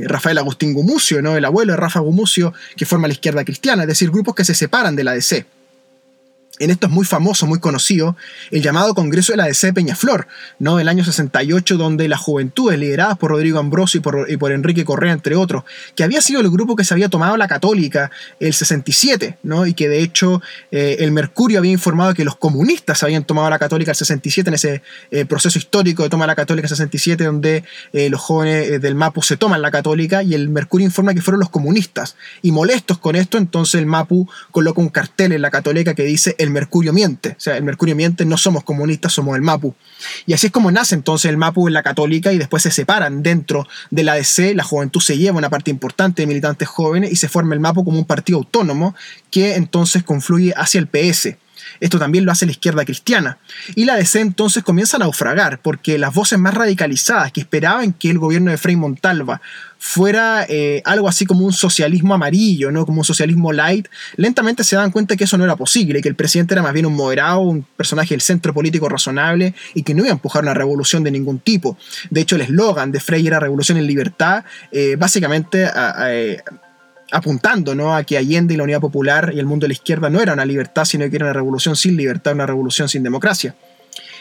Rafael 0.04 0.40
Agustín 0.40 0.74
Gumucio, 0.74 1.22
¿no? 1.22 1.38
el 1.38 1.46
abuelo 1.46 1.74
de 1.74 1.78
Rafa 1.78 2.00
Gumucio, 2.00 2.52
que 2.76 2.86
forma 2.86 3.08
la 3.08 3.14
izquierda 3.14 3.46
cristiana, 3.46 3.84
es 3.84 3.88
decir, 3.88 4.10
grupos 4.10 4.34
que 4.34 4.44
se 4.44 4.56
separan 4.56 4.96
de 4.96 5.04
la 5.04 5.14
DC. 5.14 5.46
En 6.62 6.70
esto 6.70 6.88
es 6.88 6.94
muy 6.94 7.06
famoso, 7.06 7.48
muy 7.48 7.60
conocido, 7.60 8.16
el 8.52 8.62
llamado 8.62 8.94
Congreso 8.94 9.34
de 9.34 9.38
la 9.38 9.46
DC 9.46 9.74
Peñaflor, 9.74 10.28
¿no? 10.60 10.80
El 10.80 10.88
año 10.88 11.04
68, 11.04 11.76
donde 11.76 12.08
las 12.08 12.20
juventudes 12.20 12.78
lideradas 12.78 13.18
por 13.18 13.32
Rodrigo 13.32 13.58
Ambrosio 13.58 14.00
y 14.28 14.38
por, 14.38 14.52
Enrique 14.52 14.86
Correa, 14.86 15.12
entre 15.12 15.36
otros, 15.36 15.64
que 15.96 16.04
había 16.04 16.22
sido 16.22 16.40
el 16.42 16.52
grupo 16.52 16.76
que 16.76 16.84
se 16.84 16.94
había 16.94 17.10
tomado 17.10 17.36
la 17.36 17.48
católica 17.48 18.12
el 18.40 18.54
67, 18.54 19.40
¿no? 19.42 19.66
Y 19.66 19.74
que 19.74 19.90
de 19.90 20.04
hecho 20.04 20.42
eh, 20.72 20.98
el 21.00 21.12
Mercurio 21.12 21.58
había 21.58 21.72
informado 21.72 22.14
que 22.14 22.24
los 22.24 22.36
comunistas 22.36 23.02
habían 23.02 23.24
tomado 23.24 23.50
la 23.50 23.58
católica 23.58 23.92
el 23.92 23.98
67 23.98 24.50
en 24.50 24.54
ese 24.54 24.84
eh, 25.10 25.26
proceso 25.26 25.58
histórico 25.58 26.04
de 26.04 26.10
toma 26.10 26.28
la 26.28 26.36
católica 26.36 26.68
el 26.68 26.70
67, 26.70 27.24
donde 27.24 27.64
eh, 27.94 28.10
los 28.10 28.22
jóvenes 28.22 28.80
del 28.82 28.94
MAPU 28.94 29.24
se 29.24 29.38
toman 29.38 29.64
la 29.64 29.72
católica 29.72 30.22
y 30.22 30.36
el 30.36 30.50
Mercurio 30.50 30.86
informa 30.86 31.16
que 31.16 31.22
fueron 31.22 31.40
los 31.40 31.50
comunistas. 31.50 32.16
Y 32.44 32.52
molestos 32.52 33.00
con 33.00 33.16
esto, 33.16 33.40
entonces 33.40 33.80
el 33.80 33.88
MAPU 33.88 34.30
coloca 34.52 34.80
un 34.80 34.90
cartel 34.90 35.32
en 35.32 35.42
la 35.42 35.50
católica 35.50 35.96
que 35.96 36.04
dice 36.04 36.36
el 36.38 36.51
Mercurio 36.52 36.94
miente. 36.94 37.30
O 37.30 37.40
sea, 37.40 37.58
el 37.58 37.64
Mercurio 37.64 37.96
miente, 37.96 38.26
no 38.26 38.38
somos 38.38 38.64
comunistas, 38.64 39.14
somos 39.14 39.36
el 39.36 39.42
MAPU. 39.42 39.74
Y 40.26 40.34
así 40.34 40.48
es 40.48 40.54
como 40.54 40.72
nace 40.72 40.96
entonces 40.96 41.30
el 41.30 41.38
MAPU 41.38 41.68
en 41.68 41.74
la 41.74 41.84
católica 41.84 42.32
y 42.32 42.38
después 42.38 42.64
se 42.64 42.72
separan 42.72 43.24
dentro 43.24 43.68
de 43.90 44.04
la 44.04 44.14
ADC, 44.14 44.56
la 44.56 44.64
juventud 44.64 45.02
se 45.02 45.18
lleva 45.18 45.38
una 45.38 45.50
parte 45.50 45.72
importante 45.72 46.22
de 46.22 46.28
militantes 46.28 46.68
jóvenes 46.68 47.12
y 47.12 47.16
se 47.16 47.30
forma 47.30 47.54
el 47.54 47.60
MAPU 47.60 47.86
como 47.86 48.00
un 48.00 48.06
partido 48.06 48.40
autónomo 48.40 48.96
que 49.30 49.56
entonces 49.56 50.04
confluye 50.04 50.54
hacia 50.56 50.80
el 50.80 50.88
PS. 50.88 51.36
Esto 51.82 51.98
también 52.00 52.26
lo 52.26 52.32
hace 52.32 52.46
la 52.46 52.54
izquierda 52.54 52.86
cristiana. 52.86 53.40
Y 53.76 53.86
la 53.86 53.96
DC 53.96 54.22
entonces 54.22 54.64
comienza 54.64 54.98
a 54.98 55.00
naufragar, 55.00 55.60
porque 55.62 55.98
las 55.98 56.14
voces 56.14 56.38
más 56.40 56.54
radicalizadas 56.54 57.32
que 57.32 57.42
esperaban 57.42 57.92
que 57.92 58.12
el 58.12 58.20
gobierno 58.20 58.52
de 58.52 58.58
Frei 58.58 58.76
Montalva 58.76 59.42
fuera 59.80 60.46
eh, 60.48 60.84
algo 60.86 61.10
así 61.10 61.26
como 61.26 61.44
un 61.44 61.54
socialismo 61.54 62.14
amarillo, 62.14 62.72
¿no? 62.72 62.86
como 62.86 63.00
un 63.00 63.04
socialismo 63.04 63.52
light, 63.52 63.88
lentamente 64.16 64.64
se 64.64 64.76
dan 64.76 64.92
cuenta 64.92 65.18
que 65.18 65.24
eso 65.24 65.40
no 65.40 65.44
era 65.44 65.56
posible, 65.56 66.04
que 66.04 66.08
el 66.08 66.14
presidente 66.14 66.54
era 66.54 66.62
más 66.62 66.72
bien 66.72 66.86
un 66.86 66.94
moderado, 66.94 67.40
un 67.40 67.66
personaje 67.76 68.14
del 68.14 68.22
centro 68.22 68.54
político 68.54 68.88
razonable 68.88 69.56
y 69.74 69.82
que 69.82 69.96
no 69.96 70.02
iba 70.02 70.10
a 70.10 70.14
empujar 70.14 70.44
una 70.44 70.54
revolución 70.54 71.04
de 71.04 71.10
ningún 71.10 71.40
tipo. 71.40 71.80
De 72.12 72.22
hecho, 72.22 72.36
el 72.36 72.44
eslogan 72.44 72.92
de 72.92 73.00
Frey 73.00 73.26
era 73.26 73.40
Revolución 73.40 73.80
en 73.80 73.88
Libertad, 73.88 74.46
eh, 74.72 74.98
básicamente 75.00 75.68
apuntando 77.12 77.76
¿no? 77.76 77.96
a 77.96 78.04
que 78.04 78.18
Allende 78.18 78.54
y 78.54 78.58
la 78.58 78.64
Unidad 78.64 78.80
Popular 78.80 79.32
y 79.34 79.40
el 79.40 79.46
mundo 79.46 79.66
de 79.66 79.70
la 79.70 79.74
izquierda 79.74 80.10
no 80.10 80.22
era 80.22 80.34
una 80.34 80.46
libertad, 80.46 80.86
sino 80.86 81.10
que 81.10 81.16
era 81.16 81.26
una 81.26 81.34
revolución 81.34 81.76
sin 81.76 81.98
libertad, 81.98 82.34
una 82.34 82.46
revolución 82.46 82.90
sin 82.90 83.04
democracia. 83.04 83.56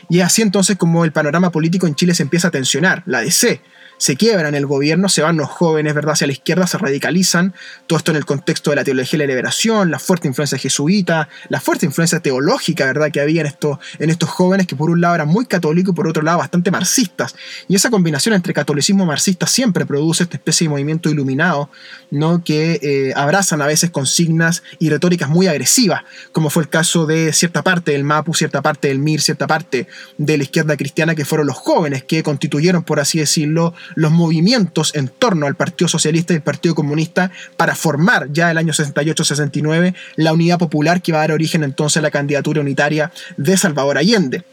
Y 0.09 0.21
es 0.21 0.25
así 0.25 0.43
entonces 0.43 0.77
como 0.77 1.05
el 1.05 1.13
panorama 1.13 1.51
político 1.51 1.87
en 1.87 1.95
Chile 1.95 2.15
se 2.15 2.23
empieza 2.23 2.49
a 2.49 2.51
tensionar. 2.51 3.03
La 3.07 3.21
DC, 3.21 3.61
se 4.01 4.17
quiebran 4.17 4.55
el 4.55 4.65
gobierno, 4.65 5.11
se 5.11 5.21
van 5.21 5.37
los 5.37 5.51
jóvenes, 5.51 5.93
¿verdad?, 5.93 6.15
hacia 6.15 6.27
la 6.27 6.33
izquierda, 6.33 6.67
se 6.67 6.79
radicalizan, 6.79 7.53
todo 7.87 7.99
esto 7.99 8.13
en 8.13 8.17
el 8.17 8.25
contexto 8.25 8.71
de 8.71 8.77
la 8.77 8.83
teología 8.83 9.19
de 9.19 9.27
la 9.27 9.29
liberación, 9.29 9.91
la 9.91 9.99
fuerte 9.99 10.27
influencia 10.27 10.57
jesuita, 10.57 11.29
la 11.51 11.61
fuerte 11.61 11.85
influencia 11.85 12.19
teológica, 12.21 12.87
¿verdad?, 12.87 13.11
que 13.13 13.21
había 13.21 13.43
en 13.43 13.49
estos, 13.49 13.79
en 13.99 14.09
estos 14.09 14.31
jóvenes 14.31 14.67
que 14.67 14.75
por 14.75 14.89
un 14.89 15.03
lado 15.03 15.17
eran 15.17 15.29
muy 15.29 15.45
católicos 15.45 15.93
y 15.93 15.95
por 15.95 16.09
otro 16.09 16.23
lado 16.23 16.39
bastante 16.39 16.71
marxistas. 16.71 17.35
Y 17.69 17.75
esa 17.75 17.91
combinación 17.91 18.35
entre 18.35 18.55
catolicismo 18.55 19.05
y 19.05 19.07
marxista 19.07 19.47
siempre 19.47 19.85
produce 19.85 20.23
esta 20.23 20.39
especie 20.39 20.65
de 20.65 20.71
movimiento 20.71 21.11
iluminado, 21.11 21.69
¿no?, 22.11 22.43
que 22.43 22.81
eh, 22.83 23.13
abrazan 23.15 23.61
a 23.61 23.67
veces 23.67 23.91
consignas 23.91 24.63
y 24.79 24.89
retóricas 24.89 25.29
muy 25.29 25.47
agresivas, 25.47 26.05
como 26.33 26.49
fue 26.49 26.63
el 26.63 26.71
caso 26.71 27.05
de 27.05 27.35
cierta 27.35 27.63
parte 27.63 27.93
del 27.93 28.05
MAPU, 28.05 28.33
cierta 28.33 28.63
parte 28.63 28.89
del 28.89 28.99
MIR, 28.99 29.21
cierta 29.21 29.47
parte 29.47 29.89
de 30.17 30.39
la 30.39 30.45
izquierda 30.45 30.79
cristiana, 30.79 31.15
que 31.15 31.27
fueron 31.27 31.47
los 31.47 31.57
jóvenes 31.57 32.03
que 32.05 32.23
constituyeron, 32.23 32.83
por 32.83 32.99
así 32.99 33.19
decirlo, 33.19 33.75
los 33.95 34.13
movimientos 34.13 34.95
en 34.95 35.09
torno 35.09 35.47
al 35.47 35.57
Partido 35.57 35.89
Socialista 35.89 36.33
y 36.33 36.37
el 36.37 36.43
Partido 36.43 36.75
Comunista 36.75 37.31
para 37.57 37.75
formar 37.75 38.33
ya 38.33 38.51
el 38.51 38.59
año 38.59 38.73
68-69 38.73 39.95
la 40.17 40.33
unidad 40.33 40.59
popular 40.59 41.03
que 41.03 41.13
va 41.13 41.19
a 41.19 41.23
dar 41.23 41.33
origen 41.33 41.65
entonces 41.65 41.99
a 41.99 42.03
la 42.03 42.11
candidatura 42.11 42.61
unitaria 42.61 43.13
de 43.37 43.57
Salvador 43.57 43.99
Allende. 43.99 44.45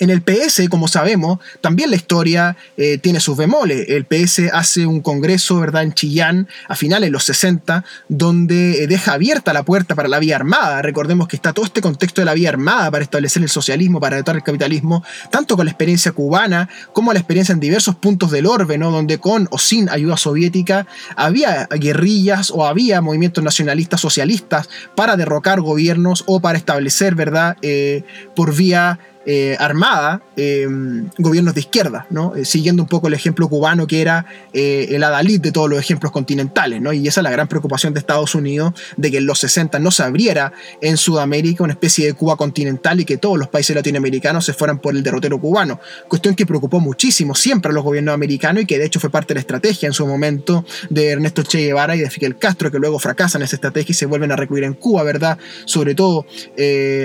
En 0.00 0.10
el 0.10 0.22
PS, 0.22 0.68
como 0.70 0.86
sabemos, 0.86 1.40
también 1.60 1.90
la 1.90 1.96
historia 1.96 2.56
eh, 2.76 2.98
tiene 2.98 3.20
sus 3.20 3.36
bemoles. 3.36 3.88
El 3.88 4.04
PS 4.04 4.42
hace 4.52 4.86
un 4.86 5.00
congreso, 5.00 5.58
¿verdad?, 5.58 5.82
en 5.82 5.92
Chillán 5.92 6.48
a 6.68 6.76
finales 6.76 7.08
de 7.08 7.10
los 7.10 7.24
60, 7.24 7.84
donde 8.08 8.84
eh, 8.84 8.86
deja 8.86 9.14
abierta 9.14 9.52
la 9.52 9.64
puerta 9.64 9.94
para 9.94 10.08
la 10.08 10.20
vía 10.20 10.36
armada. 10.36 10.82
Recordemos 10.82 11.26
que 11.26 11.36
está 11.36 11.52
todo 11.52 11.64
este 11.64 11.80
contexto 11.80 12.20
de 12.20 12.26
la 12.26 12.34
vía 12.34 12.50
armada 12.50 12.90
para 12.90 13.02
establecer 13.02 13.42
el 13.42 13.48
socialismo, 13.48 14.00
para 14.00 14.16
detar 14.16 14.36
el 14.36 14.42
capitalismo, 14.42 15.04
tanto 15.30 15.56
con 15.56 15.66
la 15.66 15.72
experiencia 15.72 16.12
cubana 16.12 16.68
como 16.92 17.12
la 17.12 17.18
experiencia 17.18 17.52
en 17.52 17.60
diversos 17.60 17.96
puntos 17.96 18.30
del 18.30 18.46
orbe, 18.46 18.78
¿no?, 18.78 18.90
donde 18.90 19.18
con 19.18 19.48
o 19.50 19.58
sin 19.58 19.88
ayuda 19.88 20.16
soviética 20.16 20.86
había 21.16 21.66
guerrillas 21.66 22.50
o 22.50 22.66
había 22.66 23.00
movimientos 23.00 23.42
nacionalistas 23.42 24.00
socialistas 24.00 24.68
para 24.94 25.16
derrocar 25.16 25.60
gobiernos 25.60 26.24
o 26.26 26.40
para 26.40 26.58
establecer, 26.58 27.14
¿verdad?, 27.14 27.56
eh, 27.62 28.04
por 28.36 28.54
vía 28.54 29.00
eh, 29.30 29.58
armada 29.58 30.22
em, 30.36 31.06
gobiernos 31.18 31.52
de 31.52 31.60
izquierda. 31.60 32.06
Eh, 32.34 32.46
siguiendo 32.46 32.82
un 32.82 32.88
poco 32.88 33.08
el 33.08 33.12
ejemplo 33.12 33.46
cubano 33.46 33.86
que 33.86 34.00
era 34.00 34.24
eh, 34.54 34.86
el 34.92 35.04
adalid 35.04 35.42
de 35.42 35.52
todos 35.52 35.68
los 35.68 35.78
ejemplos 35.78 36.12
continentales. 36.12 36.80
¿no? 36.80 36.94
Y 36.94 37.06
esa 37.06 37.20
es 37.20 37.24
la 37.24 37.30
gran 37.30 37.46
preocupación 37.46 37.92
de 37.92 38.00
Estados 38.00 38.34
Unidos, 38.34 38.72
de 38.96 39.10
que 39.10 39.18
en 39.18 39.26
los 39.26 39.38
60 39.40 39.80
no 39.80 39.90
se 39.90 40.02
abriera 40.02 40.54
en 40.80 40.96
Sudamérica 40.96 41.62
una 41.62 41.74
especie 41.74 42.06
de 42.06 42.14
Cuba 42.14 42.36
continental 42.36 43.00
y 43.00 43.04
que 43.04 43.18
todos 43.18 43.36
los 43.36 43.48
países 43.48 43.76
latinoamericanos 43.76 44.46
se 44.46 44.54
fueran 44.54 44.78
por 44.78 44.96
el 44.96 45.02
derrotero 45.02 45.38
cubano. 45.38 45.78
Cuestión 46.08 46.34
que 46.34 46.46
preocupó 46.46 46.80
muchísimo 46.80 47.34
siempre 47.34 47.70
a 47.70 47.74
los 47.74 47.84
gobiernos 47.84 48.14
americanos 48.14 48.62
y 48.62 48.66
que 48.66 48.78
de 48.78 48.86
hecho 48.86 48.98
fue 48.98 49.10
parte 49.10 49.34
de 49.34 49.40
la 49.40 49.40
estrategia 49.40 49.88
en 49.88 49.92
su 49.92 50.06
momento 50.06 50.64
de 50.88 51.10
Ernesto 51.10 51.42
Che 51.42 51.58
Guevara 51.58 51.94
y 51.96 52.00
de 52.00 52.08
Fidel 52.08 52.38
Castro, 52.38 52.70
que 52.70 52.78
luego 52.78 52.98
fracasan 52.98 53.42
esa 53.42 53.56
estrategia 53.56 53.92
y 53.92 53.94
se 53.94 54.06
vuelven 54.06 54.32
a 54.32 54.36
recluir 54.36 54.64
en 54.64 54.72
Cuba, 54.72 55.02
¿verdad? 55.02 55.36
Sobre 55.66 55.94
todo 55.94 56.24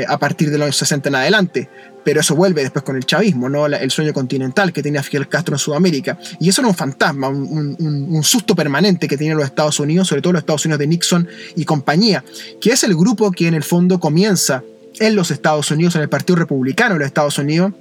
a 0.08 0.18
partir 0.20 0.52
de 0.52 0.58
los 0.58 0.78
60 0.78 1.10
en 1.10 1.16
adelante 1.16 1.70
pero 2.04 2.22
eso 2.22 2.36
vuelve 2.36 2.62
después 2.62 2.84
con 2.84 2.96
el 2.96 3.06
chavismo, 3.06 3.50
¿no? 3.50 3.66
el 3.66 3.92
sueño 3.92 4.14
continental 4.14 4.72
que 4.74 4.84
tenía 4.84 5.04
Fidel 5.04 5.28
Castro 5.28 5.56
en 5.56 5.60
Sudamérica. 5.60 6.18
Y 6.40 6.50
eso 6.50 6.62
era 6.62 6.68
un 6.68 6.76
fantasma, 6.76 7.30
un, 7.30 8.24
susto 8.24 8.56
permanente 8.56 9.08
que 9.08 9.18
tenían 9.18 9.38
los 9.38 9.46
Estados 9.46 9.80
Unidos, 9.80 10.08
sobre 10.08 10.22
todo 10.22 10.34
los 10.34 10.42
Estados 10.42 10.66
Unidos 10.66 10.80
de 10.80 10.88
Nixon 10.88 11.28
y 11.56 11.66
compañía, 11.66 12.24
que 12.62 12.72
es 12.72 12.84
el 12.84 12.96
grupo 12.96 13.32
que 13.32 13.48
en 13.48 13.54
el 13.54 13.64
fondo 13.64 14.00
comienza 14.00 14.64
en 15.00 15.16
los 15.16 15.32
Estados 15.32 15.72
Unidos, 15.72 15.96
en 15.96 16.02
el 16.02 16.10
Partido 16.10 16.38
Republicano 16.38 16.94
de 16.94 17.00
los 17.00 17.08
Estados 17.08 17.38
Unidos, 17.38 17.74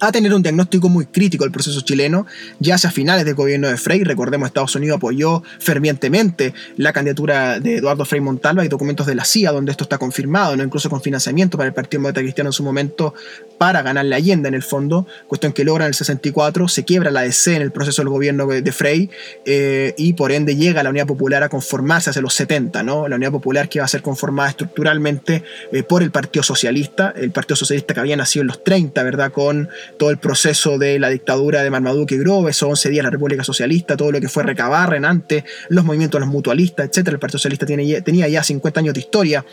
a 0.00 0.12
tener 0.12 0.32
un 0.32 0.42
diagnóstico 0.42 0.88
muy 0.88 1.06
crítico 1.06 1.44
del 1.44 1.52
proceso 1.52 1.80
chileno, 1.80 2.26
ya 2.58 2.76
hacia 2.76 2.90
finales 2.90 3.24
del 3.24 3.34
gobierno 3.34 3.68
de 3.68 3.76
Frey. 3.76 4.04
Recordemos, 4.04 4.46
Estados 4.46 4.74
Unidos 4.76 4.96
apoyó 4.96 5.42
fervientemente 5.58 6.54
la 6.76 6.92
candidatura 6.92 7.60
de 7.60 7.76
Eduardo 7.76 8.04
Frei 8.04 8.20
Montalva 8.20 8.64
y 8.64 8.68
documentos 8.68 9.06
de 9.06 9.14
la 9.14 9.24
CIA 9.24 9.52
donde 9.52 9.72
esto 9.72 9.84
está 9.84 9.98
confirmado, 9.98 10.56
¿no? 10.56 10.62
incluso 10.62 10.88
con 10.88 11.00
financiamiento 11.00 11.56
para 11.56 11.68
el 11.68 11.74
Partido 11.74 12.00
Demócrata 12.00 12.20
Cristiano 12.20 12.48
en 12.48 12.52
su 12.52 12.62
momento 12.62 13.14
para 13.58 13.82
ganar 13.82 14.04
la 14.04 14.16
Allende 14.16 14.48
en 14.48 14.54
el 14.54 14.62
fondo, 14.62 15.06
cuestión 15.26 15.52
que 15.52 15.64
logra 15.64 15.84
en 15.84 15.88
el 15.88 15.94
64, 15.94 16.68
se 16.68 16.84
quiebra 16.84 17.10
la 17.10 17.22
DC 17.22 17.56
en 17.56 17.62
el 17.62 17.72
proceso 17.72 18.02
del 18.02 18.08
gobierno 18.08 18.46
de 18.46 18.72
Frey 18.72 19.10
eh, 19.44 19.94
y 19.96 20.12
por 20.14 20.32
ende 20.32 20.56
llega 20.56 20.82
la 20.82 20.90
Unidad 20.90 21.06
Popular 21.06 21.42
a 21.42 21.48
conformarse 21.48 22.10
hacia 22.10 22.22
los 22.22 22.34
70, 22.34 22.82
¿no? 22.82 23.08
la 23.08 23.16
Unidad 23.16 23.32
Popular 23.32 23.68
que 23.68 23.80
va 23.80 23.84
a 23.84 23.88
ser 23.88 24.02
conformada 24.02 24.50
estructuralmente 24.50 25.42
eh, 25.72 25.82
por 25.82 26.02
el 26.02 26.10
Partido 26.10 26.42
Socialista, 26.42 27.12
el 27.16 27.30
Partido 27.30 27.56
Socialista 27.56 27.94
que 27.94 28.00
había 28.00 28.16
nacido 28.16 28.42
en 28.42 28.48
los 28.48 28.62
30, 28.62 29.02
¿verdad? 29.02 29.32
Con 29.32 29.68
todo 29.98 30.10
el 30.10 30.18
proceso 30.18 30.78
de 30.78 30.98
la 30.98 31.08
dictadura 31.08 31.62
de 31.62 31.70
Marmaduke 31.70 32.14
y 32.14 32.18
Grove, 32.18 32.50
esos 32.50 32.68
11 32.68 32.90
días 32.90 33.04
la 33.04 33.10
República 33.10 33.44
Socialista, 33.44 33.96
todo 33.96 34.12
lo 34.12 34.20
que 34.20 34.28
fue 34.28 34.42
recabar, 34.42 34.90
Renante, 34.90 35.44
los 35.68 35.84
movimientos 35.84 36.20
los 36.20 36.28
mutualistas, 36.28 36.86
etc. 36.86 37.08
El 37.08 37.18
Partido 37.18 37.38
Socialista 37.38 37.66
tenía 37.66 38.28
ya 38.28 38.42
50 38.42 38.80
años 38.80 38.94
de 38.94 39.00
historia, 39.00 39.44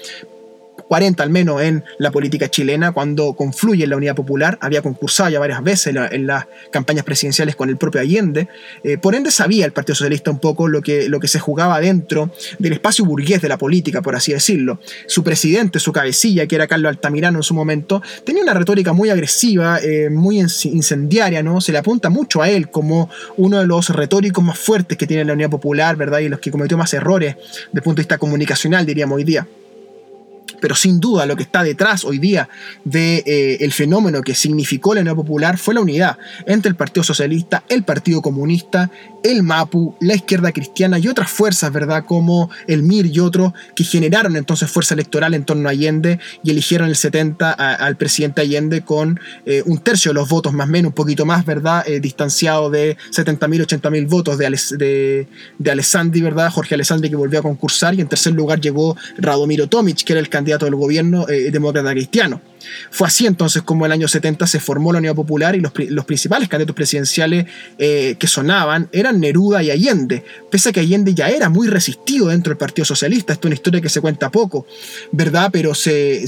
40 0.87 1.23
al 1.23 1.29
menos 1.29 1.61
en 1.61 1.83
la 1.97 2.11
política 2.11 2.49
chilena, 2.49 2.91
cuando 2.91 3.33
confluye 3.33 3.87
la 3.87 3.97
Unidad 3.97 4.15
Popular, 4.15 4.57
había 4.61 4.81
concursado 4.81 5.29
ya 5.29 5.39
varias 5.39 5.63
veces 5.63 5.95
en, 6.11 6.27
las 6.27 6.45
campañas 6.71 7.05
presidenciales 7.05 7.55
con 7.55 7.69
el 7.69 7.77
propio 7.77 8.01
Allende, 8.01 8.47
eh, 8.83 8.97
por 8.97 9.15
ende 9.15 9.31
sabía 9.31 9.65
el 9.65 9.71
Partido 9.71 9.95
Socialista 9.95 10.31
un 10.31 10.39
poco 10.39 10.67
lo 10.67 10.81
que, 10.81 11.09
lo 11.09 11.19
que 11.19 11.27
se 11.27 11.39
jugaba 11.39 11.79
dentro 11.79 12.31
del 12.59 12.73
espacio 12.73 13.05
burgués 13.05 13.41
de 13.41 13.49
la 13.49 13.57
política, 13.57 14.01
por 14.01 14.15
así 14.15 14.33
decirlo. 14.33 14.79
Su 15.07 15.23
presidente, 15.23 15.79
su 15.79 15.91
cabecilla, 15.91 16.47
que 16.47 16.55
era 16.55 16.67
Carlos 16.67 16.89
Altamirano 16.89 17.39
en 17.39 17.43
su 17.43 17.53
momento, 17.53 18.01
tenía 18.23 18.43
una 18.43 18.53
retórica 18.53 18.93
muy 18.93 19.09
agresiva, 19.09 19.79
eh, 19.79 20.09
muy 20.09 20.39
incendiaria, 20.39 21.41
¿no? 21.43 21.61
Se 21.61 21.71
le 21.71 21.77
apunta 21.79 22.09
mucho 22.09 22.41
a 22.41 22.49
él 22.49 22.69
como 22.69 23.09
uno 23.37 23.59
de 23.59 23.67
los 23.67 23.89
retóricos 23.89 24.43
más 24.43 24.57
fuertes 24.57 24.97
que 24.97 25.07
tiene 25.07 25.25
la 25.25 25.33
Unidad 25.33 25.49
Popular, 25.49 25.95
¿verdad? 25.95 26.19
Y 26.19 26.29
los 26.29 26.39
que 26.39 26.51
cometió 26.51 26.77
más 26.77 26.93
errores 26.93 27.35
desde 27.35 27.69
el 27.73 27.81
punto 27.81 27.97
de 27.97 28.03
vista 28.03 28.17
comunicacional, 28.17 28.85
diríamos 28.85 29.17
hoy 29.17 29.23
día 29.23 29.47
pero 30.65 30.73
sin 30.73 30.99
duda 30.99 31.27
lo 31.27 31.35
que 31.35 31.43
está 31.43 31.61
detrás 31.61 32.03
hoy 32.03 32.17
día 32.17 32.49
del 32.83 33.23
de, 33.23 33.57
eh, 33.59 33.69
fenómeno 33.69 34.23
que 34.23 34.33
significó 34.33 34.95
la 34.95 35.01
Unidad 35.01 35.15
Popular 35.15 35.59
fue 35.59 35.75
la 35.75 35.81
unidad 35.81 36.17
entre 36.47 36.69
el 36.69 36.75
Partido 36.75 37.03
Socialista, 37.03 37.63
el 37.69 37.83
Partido 37.83 38.19
Comunista, 38.23 38.89
el 39.21 39.43
MAPU, 39.43 39.95
la 40.01 40.15
izquierda 40.15 40.51
cristiana 40.51 40.97
y 40.97 41.07
otras 41.07 41.29
fuerzas, 41.29 41.71
¿verdad? 41.71 42.05
Como 42.05 42.49
el 42.67 42.81
MIR 42.81 43.07
y 43.07 43.19
otros 43.19 43.53
que 43.75 43.83
generaron 43.83 44.35
entonces 44.35 44.69
fuerza 44.69 44.95
electoral 44.95 45.35
en 45.35 45.45
torno 45.45 45.67
a 45.67 45.71
Allende 45.71 46.19
y 46.43 46.49
eligieron 46.49 46.89
el 46.89 46.95
70 46.95 47.51
al 47.51 47.95
presidente 47.97 48.41
Allende 48.41 48.81
con 48.81 49.19
eh, 49.45 49.61
un 49.67 49.79
tercio 49.79 50.09
de 50.09 50.15
los 50.15 50.29
votos, 50.29 50.53
más 50.53 50.67
o 50.67 50.71
menos, 50.71 50.89
un 50.89 50.95
poquito 50.95 51.27
más, 51.27 51.45
¿verdad? 51.45 51.87
Eh, 51.87 51.99
distanciado 51.99 52.71
de 52.71 52.97
70.000, 53.11 53.67
80.000 53.67 54.07
votos 54.07 54.37
de, 54.39 54.49
de, 54.77 55.27
de 55.59 55.71
Alessandri, 55.71 56.21
¿verdad? 56.21 56.51
Jorge 56.51 56.73
Alessandri 56.73 57.09
que 57.09 57.15
volvió 57.15 57.39
a 57.39 57.43
concursar 57.43 57.93
y 57.95 58.01
en 58.01 58.07
tercer 58.07 58.33
lugar 58.33 58.61
llegó 58.61 58.95
Radomiro 59.17 59.67
Tomic, 59.67 60.03
que 60.03 60.13
era 60.13 60.19
el 60.19 60.29
candidato 60.29 60.54
candidato 60.55 60.65
del 60.65 60.75
gobierno 60.75 61.27
eh, 61.27 61.51
demócrata 61.51 61.91
cristiano. 61.91 62.41
Fue 62.91 63.07
así 63.07 63.25
entonces 63.25 63.61
como 63.63 63.85
en 63.85 63.91
el 63.91 63.99
año 63.99 64.07
70 64.07 64.47
se 64.47 64.59
formó 64.59 64.91
la 64.91 64.99
Unidad 64.99 65.15
Popular 65.15 65.55
y 65.55 65.61
los, 65.61 66.05
principales 66.05 66.49
candidatos 66.49 66.75
presidenciales 66.75 67.45
eh, 67.77 68.15
que 68.19 68.27
sonaban 68.27 68.89
eran 68.91 69.19
Neruda 69.19 69.63
y 69.63 69.71
Allende, 69.71 70.23
pese 70.49 70.69
a 70.69 70.71
que 70.71 70.79
Allende 70.79 71.13
ya 71.13 71.29
era 71.29 71.49
muy 71.49 71.67
resistido 71.67 72.27
dentro 72.27 72.51
del 72.51 72.57
Partido 72.57 72.85
Socialista. 72.85 73.33
Esto 73.33 73.47
es 73.47 73.49
una 73.49 73.55
historia 73.55 73.81
que 73.81 73.89
se 73.89 74.01
cuenta 74.01 74.31
poco, 74.31 74.65
¿verdad? 75.11 75.49
Pero 75.51 75.73
se, 75.73 76.25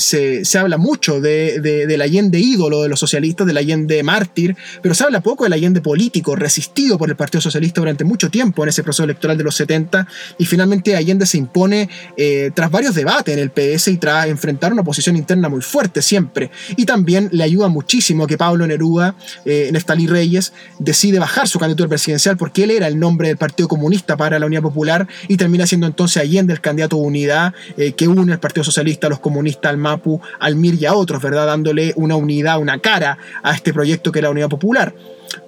habla 0.57 0.77
mucho 0.77 1.21
de, 1.21 1.59
del 1.59 2.01
Allende 2.01 2.39
ídolo 2.39 2.81
de 2.81 2.89
los 2.89 2.99
socialistas, 2.99 3.47
del 3.47 3.57
Allende 3.57 4.01
mártir, 4.03 4.55
pero 4.81 4.95
se 4.95 5.03
habla 5.03 5.21
poco 5.21 5.43
del 5.43 5.53
Allende 5.53 5.81
político, 5.81 6.35
resistido 6.35 6.97
por 6.97 7.09
el 7.09 7.15
Partido 7.15 7.41
Socialista 7.41 7.81
durante 7.81 8.03
mucho 8.03 8.29
tiempo 8.29 8.63
en 8.63 8.69
ese 8.69 8.83
proceso 8.83 9.03
electoral 9.03 9.37
de 9.37 9.43
los 9.43 9.55
70 9.55 10.07
y 10.37 10.45
finalmente 10.45 10.95
Allende 10.95 11.25
se 11.25 11.37
impone 11.37 11.89
eh, 12.15 12.51
tras 12.53 12.71
varios 12.71 12.95
debates 12.95 13.33
en 13.33 13.39
el 13.39 13.51
PS 13.51 13.89
y 13.89 13.97
tras 13.97 14.27
enfrentar 14.27 14.71
una 14.73 14.81
oposición 14.81 15.15
interna 15.15 15.49
muy 15.49 15.61
fuerte 15.61 16.01
siempre. 16.01 16.26
Y 16.75 16.85
también 16.85 17.29
le 17.31 17.43
ayuda 17.43 17.67
muchísimo 17.67 18.27
que 18.27 18.37
Pablo 18.37 18.65
Neruda, 18.67 19.15
eh, 19.45 19.71
Reyes, 20.07 20.53
decide 20.79 21.19
bajar 21.19 21.47
su 21.47 21.59
candidatura 21.59 21.89
presidencial 21.89 22.37
porque 22.37 22.63
él 22.63 22.71
era 22.71 22.87
el 22.87 22.99
nombre 22.99 23.27
del 23.27 23.37
Partido 23.37 23.67
Comunista 23.67 24.17
para 24.17 24.39
la 24.39 24.45
Unidad 24.45 24.61
Popular 24.61 25.07
y 25.27 25.37
termina 25.37 25.65
siendo 25.65 25.87
entonces 25.87 26.21
Allende 26.21 26.53
el 26.53 26.61
candidato 26.61 26.97
de 26.97 27.03
unidad 27.03 27.53
eh, 27.77 27.93
que 27.93 28.07
une 28.07 28.31
al 28.31 28.39
Partido 28.39 28.63
Socialista, 28.63 29.07
a 29.07 29.09
los 29.09 29.19
comunistas, 29.19 29.69
al 29.69 29.77
MAPU, 29.77 30.21
al 30.39 30.55
MIR 30.55 30.75
y 30.75 30.85
a 30.85 30.93
otros, 30.93 31.21
¿verdad? 31.21 31.45
Dándole 31.47 31.93
una 31.95 32.15
unidad, 32.15 32.59
una 32.59 32.79
cara 32.79 33.17
a 33.43 33.53
este 33.53 33.73
proyecto 33.73 34.11
que 34.11 34.19
era 34.19 34.27
la 34.27 34.31
Unidad 34.31 34.49
Popular 34.49 34.93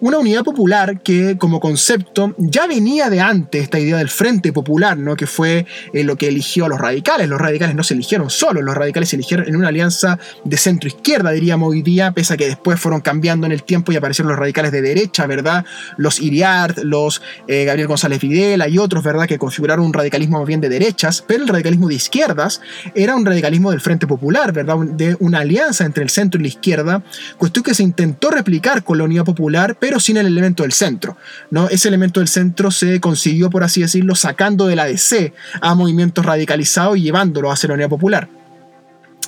una 0.02 0.18
unidad 0.18 0.44
popular 0.44 1.02
que 1.02 1.38
como 1.38 1.60
concepto 1.60 2.36
ya 2.38 2.68
venía 2.68 3.10
de 3.10 3.20
antes 3.20 3.64
esta 3.64 3.80
idea 3.80 3.98
del 3.98 4.10
Frente 4.10 4.54
Popular, 4.54 4.98
¿no? 4.98 5.16
que 5.16 5.28
fue 5.28 5.66
eh, 5.94 6.04
lo 6.04 6.16
que 6.18 6.28
eligió 6.28 6.66
a 6.66 6.70
los 6.70 6.80
radicales. 6.80 7.28
Los 7.30 7.40
radicales 7.40 7.76
no 7.76 7.84
se 7.84 7.94
eligieron 7.94 8.30
solos, 8.30 8.64
los 8.64 8.76
radicales 8.76 9.10
se 9.10 9.16
eligieron 9.16 9.48
en 9.48 9.56
una 9.56 9.70
alianza 9.70 10.20
de 10.44 10.58
centro-izquierda, 10.58 11.32
diríamos 11.32 11.70
hoy 11.70 11.82
día, 11.82 12.12
pese 12.12 12.34
a 12.34 12.38
que 12.38 12.48
después 12.48 12.80
fueron 12.80 13.02
cambiando 13.02 13.46
en 13.46 13.52
el 13.52 13.64
tiempo 13.64 13.92
y 13.92 13.96
aparecieron 13.96 14.30
los 14.30 14.40
radicales 14.40 14.72
de 14.72 14.82
derecha, 14.82 15.26
¿verdad? 15.28 15.66
Los 15.98 16.20
Iriart, 16.20 16.80
los 16.80 17.22
eh, 17.48 17.66
Gabriel 17.66 17.88
González 17.88 18.20
Videla 18.20 18.68
y 18.68 18.78
otros, 18.78 19.04
¿verdad? 19.04 19.28
Que 19.28 19.38
configuraron 19.38 19.86
un 19.86 19.94
radicalismo 19.94 20.40
más 20.40 20.48
bien 20.48 20.62
de 20.62 20.70
derechas, 20.70 21.24
pero 21.26 21.44
el 21.44 21.50
radicalismo 21.50 21.88
de 21.88 21.96
izquierdas 21.96 22.62
era 22.96 23.16
un 23.16 23.26
radicalismo 23.26 23.72
del 23.72 23.82
Frente 23.82 24.08
Popular, 24.08 24.52
¿verdad? 24.52 24.78
De 24.78 25.16
una 25.20 25.40
alianza 25.40 25.86
entre 25.86 26.04
el 26.04 26.10
centro 26.10 26.40
y 26.40 26.44
la 26.44 26.50
izquierda, 26.50 27.04
cuestión 27.38 27.64
que 27.64 27.74
se 27.74 27.84
intentó 27.84 28.30
replicar 28.30 28.84
con 28.84 28.98
la 28.98 29.04
Unidad 29.04 29.26
Popular, 29.26 29.69
pero 29.76 30.00
sin 30.00 30.18
el 30.18 30.28
elemento 30.28 30.64
del 30.64 30.72
centro. 30.72 31.18
¿no? 31.52 31.70
Ese 31.70 31.88
elemento 31.88 32.20
del 32.20 32.28
centro 32.28 32.72
se 32.72 33.00
consiguió, 33.00 33.50
por 33.50 33.64
así 33.64 33.82
decirlo, 33.82 34.16
sacando 34.16 34.68
de 34.68 34.76
la 34.76 34.86
DC 34.86 35.34
a 35.62 35.76
movimientos 35.76 36.26
radicalizados 36.26 36.98
y 36.98 37.04
llevándolo 37.04 37.52
hacia 37.52 37.68
la 37.68 37.74
Unidad 37.76 37.90
Popular. 37.90 38.39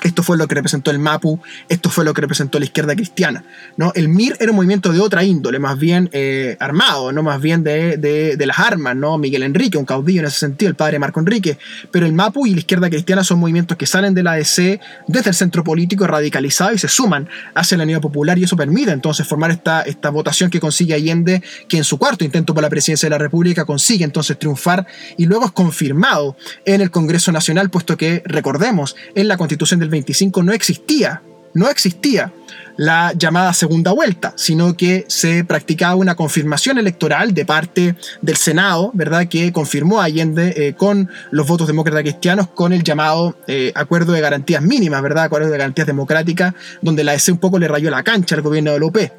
Esto 0.04 0.24
fue 0.24 0.38
lo 0.38 0.48
que 0.48 0.56
representó 0.56 0.92
el 0.92 1.00
MAPU, 1.00 1.40
esto 1.70 1.90
fue 1.90 2.04
lo 2.04 2.14
que 2.14 2.22
representó 2.22 2.58
la 2.60 2.66
izquierda 2.66 2.96
cristiana. 2.96 3.44
¿no? 3.78 3.92
El 3.96 4.10
MIR 4.10 4.38
era 4.40 4.52
un 4.52 4.56
movimiento 4.56 4.92
de 4.92 5.00
otra 5.00 5.24
índole, 5.24 5.60
más 5.60 5.78
bien 5.78 6.10
eh, 6.12 6.58
armado, 6.60 7.12
¿no? 7.12 7.22
más 7.24 7.40
bien 7.40 7.64
de, 7.64 7.98
de, 7.98 8.46
las 8.46 8.58
armas, 8.58 8.96
¿no? 8.96 9.18
Miguel 9.20 9.44
Enrique, 9.44 9.78
un 9.78 9.86
caudillo 9.86 10.22
en 10.22 10.28
ese 10.28 10.40
sentido, 10.40 10.70
el 10.70 10.76
padre 10.76 10.98
Marco 10.98 11.20
Enrique. 11.20 11.58
Pero 11.92 12.06
el 12.06 12.14
MAPU 12.14 12.48
y 12.48 12.54
la 12.54 12.60
izquierda 12.60 12.90
cristiana 12.90 13.24
son 13.24 13.40
movimientos 13.40 13.78
que 13.78 13.86
salen 13.86 14.14
de 14.16 14.24
la 14.24 14.32
ADC 14.34 14.80
desde 15.08 15.30
el 15.30 15.36
centro 15.36 15.64
político 15.64 16.08
radicalizado 16.08 16.74
y 16.74 16.80
se 16.80 16.88
suman 16.88 17.30
hacia 17.54 17.78
la 17.78 17.84
Unidad 17.84 18.02
Popular 18.02 18.38
y 18.40 18.44
eso 18.44 18.58
permite 18.58 18.92
entonces 18.92 19.28
formar 19.28 19.52
esta, 19.52 19.84
esta 19.84 20.10
votación 20.10 20.50
que 20.50 20.60
consigue 20.60 20.96
Allende, 20.96 21.44
que 21.68 21.78
en 21.78 21.84
su 21.84 21.98
cuarto 21.98 22.26
intento 22.26 22.54
por 22.54 22.64
la 22.64 22.70
presidencia 22.70 23.06
de 23.06 23.12
la 23.12 23.18
República 23.20 23.66
consigue 23.66 24.04
entonces 24.04 24.38
triunfar 24.40 24.88
y 25.18 25.26
luego 25.26 25.46
es 25.46 25.52
confirmado 25.52 26.36
en 26.66 26.82
el 26.82 26.90
Congreso 26.90 27.32
Nacional, 27.32 27.70
puesto 27.70 27.98
que, 27.98 28.24
recordemos, 28.26 28.96
en 29.16 29.28
la 29.28 29.38
Constitución 29.38 29.80
del 29.80 29.91
25 29.92 30.44
no 30.44 30.54
existía, 30.54 31.22
no 31.54 31.70
existía 31.70 32.34
la 32.78 33.14
llamada 33.16 33.54
segunda 33.54 33.92
vuelta, 33.92 34.34
sino 34.36 34.76
que 34.76 35.06
se 35.08 35.44
practicaba 35.44 35.96
una 35.96 36.16
confirmación 36.16 36.78
electoral 36.78 37.34
de 37.34 37.46
parte 37.46 37.96
del 38.22 38.38
Senado, 38.38 38.92
¿verdad? 38.94 39.28
Que 39.28 39.52
confirmó 39.52 40.02
Allende 40.02 40.54
eh, 40.56 40.74
con 40.74 41.10
los 41.30 41.46
votos 41.46 41.68
demócratas 41.68 42.02
cristianos 42.02 42.48
con 42.48 42.74
el 42.74 42.84
llamado 42.84 43.36
eh, 43.48 43.72
acuerdo 43.76 44.14
de 44.14 44.22
garantías 44.22 44.64
mínimas, 44.64 45.02
¿verdad? 45.02 45.26
Acuerdo 45.26 45.50
de 45.50 45.58
garantías 45.58 45.88
democráticas, 45.88 46.54
donde 46.82 47.04
la 47.04 47.14
EC 47.14 47.30
un 47.30 47.38
poco 47.38 47.60
le 47.60 47.68
rayó 47.68 47.92
la 47.92 48.04
cancha 48.04 48.36
al 48.36 48.42
gobierno 48.42 48.72
de 48.72 48.80
López. 48.80 49.12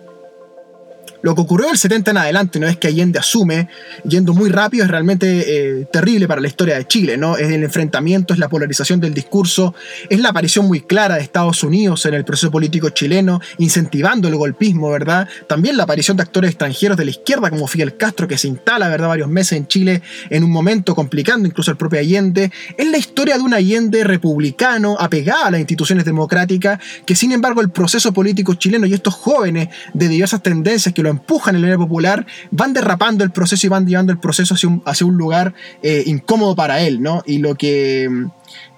Lo 1.23 1.37
que 1.37 1.41
ocurrió 1.41 1.69
del 1.69 1.79
70 1.79 2.11
en 2.11 2.17
adelante, 2.17 2.59
una 2.59 2.67
vez 2.67 2.77
que 2.77 2.89
Allende 2.89 3.19
asume, 3.19 3.69
yendo 4.05 4.35
muy 4.35 4.51
rápido, 4.51 4.85
es 4.85 4.91
realmente 4.91 5.45
eh, 5.81 5.87
terrible 5.93 6.27
para 6.27 6.41
la 6.41 6.49
historia 6.49 6.77
de 6.77 6.87
Chile, 6.87 7.17
¿no? 7.17 7.37
Es 7.37 7.51
el 7.51 7.63
enfrentamiento, 7.63 8.35
es 8.35 8.41
la 8.41 8.49
polarización 8.49 9.01
del 9.01 9.15
discurso, 9.15 9.73
es 10.11 10.19
la 10.19 10.31
aparición 10.31 10.67
muy 10.67 10.81
clara 10.81 11.15
de 11.15 11.23
Estados 11.23 11.63
Unidos 11.63 12.05
en 12.07 12.15
el 12.15 12.25
proceso 12.25 12.51
político 12.51 12.91
chileno, 12.91 13.41
incentivando 13.59 14.27
el 14.27 14.35
golpismo, 14.35 14.91
¿verdad? 14.91 15.29
También 15.47 15.77
la 15.77 15.85
aparición 15.85 16.17
de 16.17 16.25
actores 16.25 16.51
extranjeros 16.51 16.97
de 16.97 17.05
la 17.05 17.13
izquierda, 17.13 17.51
como 17.51 17.69
Fidel 17.69 17.97
Castro, 17.97 18.27
que 18.27 18.37
se 18.37 18.49
instala, 18.49 18.89
¿verdad?, 18.89 19.09
varios 19.09 19.29
meses 19.29 19.53
en 19.53 19.69
Chile 19.69 20.03
en 20.29 20.43
un 20.43 20.51
momento 20.51 20.97
complicando 20.97 21.47
incluso 21.47 21.71
al 21.71 21.77
propio 21.77 22.01
Allende. 22.01 22.51
Es 22.77 22.87
la 22.89 22.99
historia 22.99 23.37
de 23.37 23.43
un 23.43 23.55
Allende 23.55 24.03
republicano, 24.03 24.97
apegado 24.99 25.45
a 25.45 25.51
las 25.53 25.61
instituciones 25.61 26.05
democráticas, 26.05 26.81
que 27.07 27.15
sin 27.15 27.31
embargo 27.31 27.61
el 27.61 27.71
proceso 27.71 28.13
político 28.13 28.55
chileno 28.55 28.87
y 28.87 28.95
estos 28.95 29.15
jóvenes 29.15 29.69
de 29.95 30.09
diversas 30.09 30.43
tendencias 30.43 30.93
que 30.93 31.03
lo 31.03 31.12
empujan 31.13 31.55
en 31.55 31.71
la 31.71 31.79
popular, 31.79 32.27
van 32.51 32.73
derrapando 32.73 33.25
el 33.25 33.31
proceso 33.31 33.67
y 33.67 33.71
van 33.71 33.87
llevando 33.87 34.13
el 34.13 34.19
proceso 34.19 34.55
hacia 34.55 34.69
un, 34.69 34.83
hacia 34.85 35.07
un 35.07 35.17
lugar 35.17 35.55
eh, 35.83 36.03
incómodo 36.07 36.57
para 36.57 36.81
él, 36.81 37.03
¿no? 37.03 37.23
Y 37.27 37.39
lo 37.39 37.55
que 37.55 38.09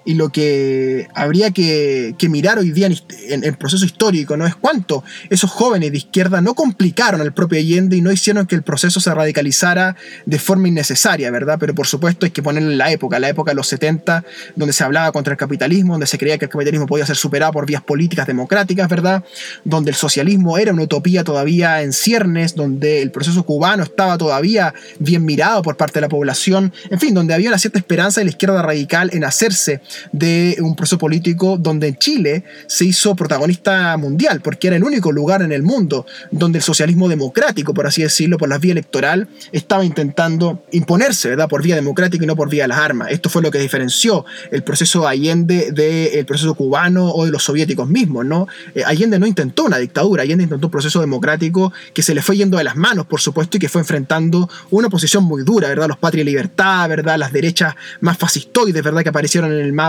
y 0.05 0.13
lo 0.13 0.29
que 0.29 1.09
habría 1.15 1.51
que, 1.51 2.15
mirar 2.29 2.59
hoy 2.59 2.71
día 2.71 2.87
en, 2.87 3.43
el 3.43 3.57
proceso 3.57 3.85
histórico 3.85 4.35
no 4.35 4.47
es 4.47 4.55
cuánto 4.55 5.03
esos 5.29 5.51
jóvenes 5.51 5.91
de 5.91 5.97
izquierda 5.97 6.41
no 6.41 6.53
complicaron 6.53 7.21
al 7.21 7.33
propio 7.33 7.59
Allende 7.59 7.97
y 7.97 8.01
no 8.01 8.11
hicieron 8.11 8.45
que 8.45 8.55
el 8.55 8.63
proceso 8.63 8.99
se 8.99 9.13
radicalizara 9.13 9.95
de 10.25 10.39
forma 10.39 10.67
innecesaria, 10.67 11.29
¿verdad? 11.31 11.57
Pero 11.59 11.73
por 11.75 11.87
supuesto 11.87 12.25
hay 12.25 12.31
que 12.31 12.43
ponerle 12.43 12.75
la 12.75 12.91
época, 12.91 13.19
la 13.19 13.29
época 13.29 13.51
de 13.51 13.55
los 13.55 13.67
70, 13.67 14.23
donde 14.55 14.73
se 14.73 14.83
hablaba 14.83 15.11
contra 15.11 15.33
el 15.33 15.37
capitalismo, 15.37 15.93
donde 15.93 16.07
se 16.07 16.17
creía 16.17 16.37
que 16.37 16.45
el 16.45 16.51
capitalismo 16.51 16.85
podía 16.85 17.05
ser 17.05 17.15
superado 17.15 17.51
por 17.53 17.65
vías 17.65 17.81
políticas 17.81 18.27
democráticas, 18.27 18.87
¿verdad? 18.87 19.23
Donde 19.63 19.91
el 19.91 19.95
socialismo 19.95 20.57
era 20.57 20.71
una 20.71 20.83
utopía 20.83 21.23
todavía 21.23 21.81
en 21.81 21.93
ciernes, 21.93 22.55
donde 22.55 23.01
el 23.01 23.11
proceso 23.11 23.43
cubano 23.43 23.83
estaba 23.83 24.17
todavía 24.17 24.73
bien 24.99 25.25
mirado 25.25 25.61
por 25.61 25.77
parte 25.77 25.95
de 25.95 26.01
la 26.01 26.09
población, 26.09 26.73
en 26.89 26.99
fin, 26.99 27.13
donde 27.13 27.33
había 27.33 27.49
una 27.49 27.57
cierta 27.57 27.79
esperanza 27.79 28.21
de 28.21 28.25
la 28.25 28.31
izquierda 28.31 28.61
radical 28.61 29.09
en 29.13 29.23
hacerse 29.23 29.81
de 30.11 30.57
un 30.61 30.75
proceso 30.75 30.97
político 30.97 31.57
donde 31.57 31.95
Chile 31.97 32.43
se 32.67 32.85
hizo 32.85 33.15
protagonista 33.15 33.95
mundial, 33.97 34.41
porque 34.41 34.67
era 34.67 34.75
el 34.75 34.83
único 34.83 35.11
lugar 35.11 35.41
en 35.41 35.51
el 35.51 35.63
mundo 35.63 36.05
donde 36.31 36.59
el 36.59 36.63
socialismo 36.63 37.07
democrático, 37.09 37.73
por 37.73 37.87
así 37.87 38.01
decirlo, 38.01 38.37
por 38.37 38.49
la 38.49 38.57
vía 38.57 38.71
electoral, 38.71 39.27
estaba 39.51 39.85
intentando 39.85 40.63
imponerse, 40.71 41.29
¿verdad? 41.29 41.47
Por 41.47 41.61
vía 41.61 41.75
democrática 41.75 42.23
y 42.23 42.27
no 42.27 42.35
por 42.35 42.49
vía 42.49 42.63
de 42.63 42.69
las 42.69 42.79
armas. 42.79 43.11
Esto 43.11 43.29
fue 43.29 43.41
lo 43.41 43.51
que 43.51 43.59
diferenció 43.59 44.25
el 44.51 44.63
proceso 44.63 45.07
Allende 45.07 45.71
del 45.71 46.25
proceso 46.25 46.53
cubano 46.55 47.11
o 47.11 47.25
de 47.25 47.31
los 47.31 47.43
soviéticos 47.43 47.87
mismos, 47.87 48.25
¿no? 48.25 48.47
Eh, 48.73 48.83
Allende 48.85 49.19
no 49.19 49.27
intentó 49.27 49.65
una 49.65 49.77
dictadura, 49.77 50.23
Allende 50.23 50.43
intentó 50.43 50.67
un 50.67 50.71
proceso 50.71 51.01
democrático 51.01 51.73
que 51.93 52.01
se 52.01 52.13
le 52.13 52.21
fue 52.21 52.37
yendo 52.37 52.57
de 52.57 52.63
las 52.63 52.75
manos, 52.75 53.05
por 53.05 53.21
supuesto, 53.21 53.57
y 53.57 53.59
que 53.59 53.69
fue 53.69 53.81
enfrentando 53.81 54.49
una 54.71 54.87
oposición 54.87 55.23
muy 55.23 55.43
dura, 55.43 55.67
¿verdad? 55.67 55.87
Los 55.87 55.97
patria 55.97 56.23
libertad, 56.23 56.87
¿verdad? 56.89 57.17
Las 57.17 57.31
derechas 57.31 57.75
más 58.01 58.17
fascistoides, 58.17 58.83
¿verdad? 58.83 59.03
Que 59.03 59.09
aparecieron 59.09 59.51
en 59.51 59.59
el 59.59 59.73
mapa, 59.73 59.84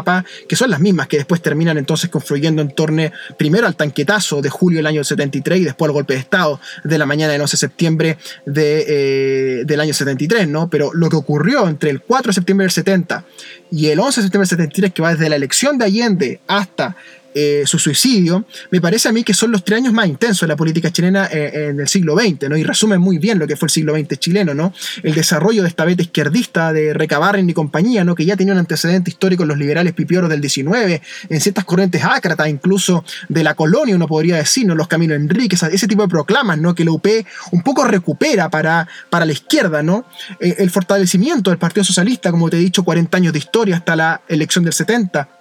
que 0.49 0.57
son 0.57 0.71
las 0.71 0.81
mismas 0.81 1.09
que 1.09 1.19
después 1.19 1.41
terminan 1.43 1.79
entonces 1.79 2.11
confluyendo 2.11 2.63
en 2.63 2.71
torno 2.71 2.97
primero 3.37 3.67
al 3.67 3.77
tanquetazo 3.77 4.41
de 4.43 4.49
julio 4.49 4.79
del 4.79 4.87
año 4.87 5.05
73 5.05 5.61
y 5.61 5.65
después 5.65 5.89
al 5.89 5.93
golpe 5.93 6.15
de 6.15 6.21
Estado 6.21 6.61
de 6.85 6.99
la 6.99 7.07
mañana 7.07 7.33
del 7.33 7.43
11 7.43 7.53
de 7.53 7.59
septiembre 7.59 8.19
de, 8.45 8.85
eh, 8.89 9.65
del 9.65 9.81
año 9.81 9.93
73, 9.93 10.49
¿no? 10.49 10.71
Pero 10.71 10.93
lo 10.95 11.09
que 11.09 11.17
ocurrió 11.17 11.69
entre 11.69 11.91
el 11.91 12.01
4 12.01 12.31
de 12.31 12.35
septiembre 12.35 12.65
del 12.65 12.71
70 12.71 13.25
y 13.71 13.89
el 13.89 13.99
11 13.99 14.21
de 14.21 14.25
septiembre 14.25 14.49
del 14.49 14.59
73, 14.59 14.93
que 14.93 15.03
va 15.03 15.11
desde 15.11 15.29
la 15.29 15.37
elección 15.37 15.79
de 15.79 15.85
Allende 15.85 16.41
hasta 16.47 16.97
eh, 17.39 17.65
su 17.67 17.79
suicidio, 17.79 18.47
me 18.71 18.81
parece 18.81 19.11
a 19.11 19.13
mí 19.13 19.23
que 19.23 19.35
son 19.35 19.53
los 19.53 19.63
tres 19.63 19.77
años 19.77 19.93
más 19.93 20.07
intensos 20.07 20.41
de 20.41 20.47
la 20.47 20.57
política 20.57 20.91
chilena 20.91 21.29
eh, 21.31 21.69
en 21.69 21.79
el 21.79 21.87
siglo 21.87 22.17
XX, 22.19 22.49
¿no? 22.49 22.57
Y 22.57 22.65
resumen 22.65 22.99
muy 22.99 23.19
bien 23.19 23.39
lo 23.39 23.47
que 23.47 23.57
fue 23.57 23.67
el 23.67 23.71
siglo 23.71 23.95
XX 23.95 24.19
chileno, 24.19 24.55
¿no? 24.55 24.73
El 25.03 25.15
desarrollo 25.15 25.61
de 25.61 25.69
esta 25.69 25.85
beta 25.85 26.01
izquierdista 26.01 26.73
de 26.73 26.95
Recabarren 26.95 27.51
y 27.51 27.53
compañía, 27.53 28.05
¿no? 28.05 28.15
Que 28.15 28.25
ya 28.25 28.37
tenía 28.37 28.55
un 28.55 28.59
antecedente 28.59 29.11
histórico 29.11 29.43
en 29.43 29.51
los 29.51 29.59
liberales 29.59 29.93
pipioros 29.93 30.31
del 30.31 30.41
XIX, 30.41 31.03
en 31.29 31.41
ciertas 31.43 31.67
corrientes 31.67 32.03
ácratas, 32.03 32.49
incluso 32.49 33.05
de 33.29 33.45
la 33.45 33.55
colonia, 33.55 33.95
uno 33.97 34.09
podría 34.09 34.37
decir, 34.37 34.67
¿no? 34.67 34.75
Los 34.75 34.89
Caminos 34.89 35.17
Enrique, 35.17 35.57
ese 35.57 35.87
tipo 35.87 36.01
de 36.01 36.09
proclamas, 36.09 36.57
¿no? 36.57 36.75
Que 36.75 36.87
la 36.87 36.93
UP 36.93 37.07
un 37.53 37.63
poco 37.63 37.85
recupera 37.85 38.49
para, 38.49 38.89
para 39.11 39.27
la 39.27 39.33
izquierda, 39.33 39.83
¿no? 39.83 40.07
Eh, 40.41 40.55
el 40.57 40.71
fortalecimiento 40.71 41.51
del 41.51 41.59
Partido 41.59 41.85
Socialista, 41.85 42.31
como 42.31 42.49
te 42.49 42.57
he 42.57 42.61
dicho, 42.61 42.83
40 42.83 43.15
años 43.15 43.35
de 43.35 43.41
historia 43.41 43.77
hasta 43.77 43.95
la 43.95 44.23
elección 44.27 44.65
del 44.65 44.73
70 44.73 45.36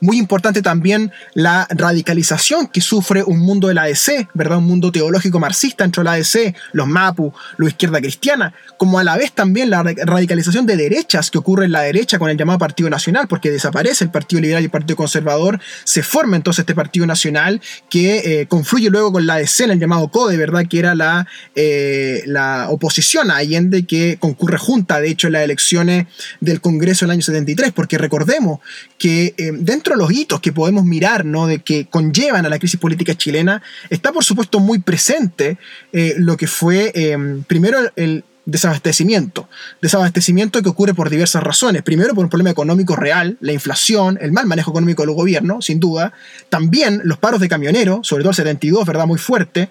Muy 0.00 0.18
importante 0.18 0.62
también 0.62 1.12
la 1.34 1.66
radicalización 1.70 2.68
que 2.68 2.80
sufre 2.80 3.22
un 3.22 3.38
mundo 3.40 3.68
de 3.68 3.74
la 3.74 3.82
ADC, 3.82 4.28
¿verdad? 4.34 4.58
Un 4.58 4.64
mundo 4.64 4.92
teológico 4.92 5.38
marxista 5.38 5.84
dentro 5.84 6.02
de 6.02 6.10
la 6.10 6.12
ADC, 6.14 6.54
los 6.72 6.86
MAPU, 6.86 7.32
la 7.58 7.68
izquierda 7.68 8.00
cristiana, 8.00 8.54
como 8.76 8.98
a 8.98 9.04
la 9.04 9.16
vez 9.16 9.32
también 9.32 9.70
la 9.70 9.82
radicalización 9.82 10.66
de 10.66 10.76
derechas 10.76 11.30
que 11.30 11.38
ocurre 11.38 11.66
en 11.66 11.72
la 11.72 11.82
derecha 11.82 12.18
con 12.18 12.30
el 12.30 12.36
llamado 12.36 12.58
Partido 12.58 12.90
Nacional, 12.90 13.28
porque 13.28 13.50
desaparece 13.50 14.04
el 14.04 14.10
Partido 14.10 14.42
Liberal 14.42 14.62
y 14.62 14.66
el 14.66 14.70
Partido 14.70 14.96
Conservador, 14.96 15.60
se 15.84 16.02
forma 16.02 16.36
entonces 16.36 16.60
este 16.60 16.74
Partido 16.74 17.06
Nacional 17.06 17.60
que 17.88 18.40
eh, 18.40 18.46
confluye 18.46 18.90
luego 18.90 19.12
con 19.12 19.26
la 19.26 19.34
ADC 19.34 19.60
en 19.60 19.70
el 19.72 19.80
llamado 19.80 20.08
CODE, 20.08 20.36
¿verdad? 20.36 20.66
Que 20.68 20.78
era 20.78 20.94
la, 20.94 21.26
eh, 21.54 22.22
la 22.26 22.68
oposición 22.70 23.30
a 23.30 23.36
Allende 23.36 23.86
que 23.86 24.18
concurre 24.18 24.58
junta, 24.58 25.00
de 25.00 25.08
hecho, 25.08 25.26
en 25.26 25.34
las 25.34 25.42
elecciones 25.42 26.06
del 26.40 26.60
Congreso 26.60 27.04
del 27.04 27.12
año 27.12 27.22
73, 27.22 27.72
porque 27.72 27.98
recordemos 27.98 28.60
que 28.98 29.34
eh, 29.36 29.52
dentro 29.70 29.94
de 29.94 30.02
los 30.02 30.10
hitos 30.10 30.40
que 30.40 30.52
podemos 30.52 30.84
mirar, 30.84 31.24
¿no? 31.24 31.46
De 31.46 31.60
que 31.60 31.86
conllevan 31.86 32.44
a 32.44 32.48
la 32.48 32.58
crisis 32.58 32.80
política 32.80 33.14
chilena, 33.14 33.62
está 33.88 34.12
por 34.12 34.24
supuesto 34.24 34.58
muy 34.58 34.80
presente 34.80 35.58
eh, 35.92 36.14
lo 36.18 36.36
que 36.36 36.48
fue 36.48 36.90
em, 36.94 37.44
primero 37.44 37.78
el, 37.94 38.24
desabastecimiento. 38.46 39.48
Desabastecimiento 39.80 40.60
que 40.60 40.68
ocurre 40.68 40.92
por 40.92 41.08
diversas 41.08 41.44
razones. 41.44 41.82
Primero 41.82 42.14
por 42.16 42.24
un 42.24 42.30
problema 42.30 42.50
económico 42.50 42.96
real, 42.96 43.36
la 43.40 43.52
inflación, 43.52 44.18
el 44.20 44.32
mal 44.32 44.46
manejo 44.46 44.72
económico 44.72 45.02
del 45.02 45.14
gobierno, 45.14 45.62
sin 45.62 45.78
duda. 45.78 46.14
También 46.48 47.00
los 47.04 47.18
paros 47.18 47.40
de 47.40 47.48
camioneros, 47.48 48.04
sobre 48.08 48.24
todo 48.24 48.30
el 48.30 48.36
72, 48.36 48.84
¿verdad? 48.86 49.06
Muy 49.06 49.18
fuerte. 49.18 49.68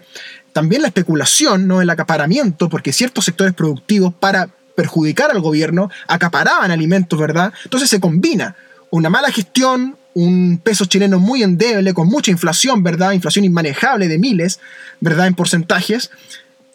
También 0.53 0.81
la 0.81 0.87
especulación, 0.87 1.67
¿no? 1.67 1.81
El 1.81 1.89
acaparamiento, 1.89 2.69
porque 2.69 2.93
ciertos 2.93 3.25
sectores 3.25 3.53
productivos 3.53 4.13
para 4.13 4.47
perjudicar 4.75 5.29
al 5.29 5.41
gobierno 5.41 5.89
acaparaban 6.07 6.71
alimentos, 6.71 7.19
¿verdad? 7.19 7.51
Entonces 7.65 7.89
se 7.89 7.99
combina 7.99 8.55
una 8.91 9.09
mala 9.09 9.31
gestión, 9.31 9.97
un 10.13 10.59
peso 10.63 10.85
chileno 10.85 11.19
muy 11.19 11.43
endeble, 11.43 11.93
con 11.93 12.07
mucha 12.07 12.31
inflación, 12.31 12.83
¿verdad? 12.83 13.11
Inflación 13.11 13.45
inmanejable 13.45 14.07
de 14.07 14.17
miles, 14.17 14.59
¿verdad? 14.99 15.27
En 15.27 15.35
porcentajes. 15.35 16.11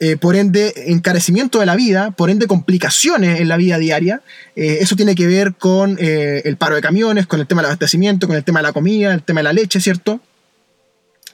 Eh, 0.00 0.16
por 0.16 0.35
ende, 0.35 0.72
encarecimiento 0.88 1.61
de 1.61 1.66
la 1.66 1.77
vida, 1.77 2.11
por 2.11 2.29
ende, 2.29 2.46
complicaciones 2.46 3.40
en 3.40 3.48
la 3.48 3.57
vida 3.57 3.79
diaria. 3.79 4.22
Eh, 4.57 4.79
eso 4.81 4.96
tiene 4.96 5.14
que 5.14 5.27
ver 5.27 5.55
con 5.55 5.96
eh, 6.00 6.42
el 6.44 6.57
paro 6.57 6.74
de 6.74 6.83
camiones, 6.83 7.27
con 7.27 7.40
el 7.40 7.46
tema 7.46 7.62
del 7.62 7.66
abastecimiento, 7.66 8.27
con 8.27 8.37
el 8.37 8.44
tema 8.44 8.59
de 8.59 8.64
la 8.64 8.72
comida, 8.72 9.14
el 9.14 9.22
tema 9.22 9.40
de 9.40 9.44
la 9.44 9.53
leche, 9.53 9.81
¿cierto? 9.81 10.20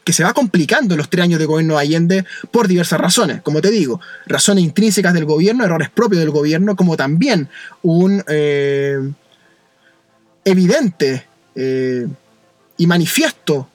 Que 0.05 0.13
se 0.13 0.25
va 0.25 0.35
complicando 0.35 0.95
en 0.95 0.99
los 0.99 1.09
tres 1.09 1.25
años 1.25 1.41
de 1.41 1.47
gobierno 1.47 1.75
de 1.75 1.81
Allende 1.81 2.25
por 2.51 2.69
diversas 2.69 3.01
razones. 3.01 3.41
Como 3.43 3.61
te 3.61 3.71
digo, 3.71 4.01
razones 4.27 4.63
intrínsecas 4.63 5.15
del 5.15 5.25
gobierno, 5.25 5.65
errores 5.65 5.89
propios 5.89 6.21
del 6.21 6.31
gobierno, 6.31 6.77
como 6.77 6.97
también 6.97 7.49
un 7.83 8.23
evidente 10.45 11.25
eh, 11.55 12.07
y 12.77 12.87
manifiesto 12.87 13.69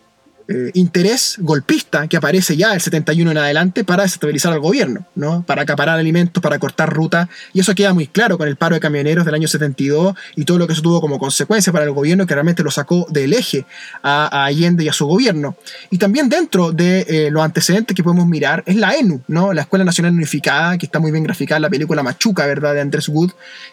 eh, 0.47 0.69
interés 0.75 1.37
golpista 1.39 2.07
que 2.07 2.17
aparece 2.17 2.55
ya 2.55 2.73
el 2.73 2.81
71 2.81 3.31
en 3.31 3.37
adelante 3.37 3.83
para 3.83 4.03
desestabilizar 4.03 4.53
al 4.53 4.59
gobierno, 4.59 5.05
¿no? 5.15 5.43
para 5.43 5.63
acaparar 5.63 5.97
alimentos, 5.97 6.41
para 6.41 6.59
cortar 6.59 6.93
rutas, 6.93 7.27
y 7.51 7.61
eso 7.61 7.73
queda 7.73 7.93
muy 7.93 8.05
claro 8.07 8.37
con 8.37 8.47
el 8.47 8.55
paro 8.55 8.75
de 8.75 8.79
camioneros 8.79 9.25
del 9.25 9.33
año 9.33 9.47
72 9.47 10.15
y 10.35 10.45
todo 10.45 10.59
lo 10.59 10.67
que 10.67 10.73
eso 10.73 10.83
tuvo 10.83 11.01
como 11.01 11.17
consecuencia 11.17 11.73
para 11.73 11.85
el 11.85 11.91
gobierno 11.91 12.27
que 12.27 12.35
realmente 12.35 12.61
lo 12.61 12.69
sacó 12.69 13.07
del 13.09 13.33
eje 13.33 13.65
a, 14.03 14.45
Allende 14.45 14.83
y 14.83 14.89
a 14.89 14.93
su 14.93 15.07
gobierno. 15.07 15.55
Y 15.89 15.97
también 15.97 16.29
dentro 16.29 16.71
de 16.71 17.05
eh, 17.07 17.31
los 17.31 17.43
antecedentes 17.43 17.95
que 17.95 18.03
podemos 18.03 18.27
mirar 18.27 18.63
es 18.67 18.75
la 18.75 18.93
ENU, 18.93 19.21
¿no? 19.27 19.53
la 19.53 19.61
Escuela 19.61 19.83
Nacional 19.83 20.13
Unificada, 20.13 20.77
que 20.77 20.85
está 20.85 20.99
muy 20.99 21.11
bien 21.11 21.23
graficada 21.23 21.57
en 21.57 21.63
la 21.63 21.69
película 21.69 22.03
Machuca, 22.03 22.45
¿verdad? 22.45 22.75
de 22.75 22.81
Andrés 22.81 23.09
Wood, 23.09 23.31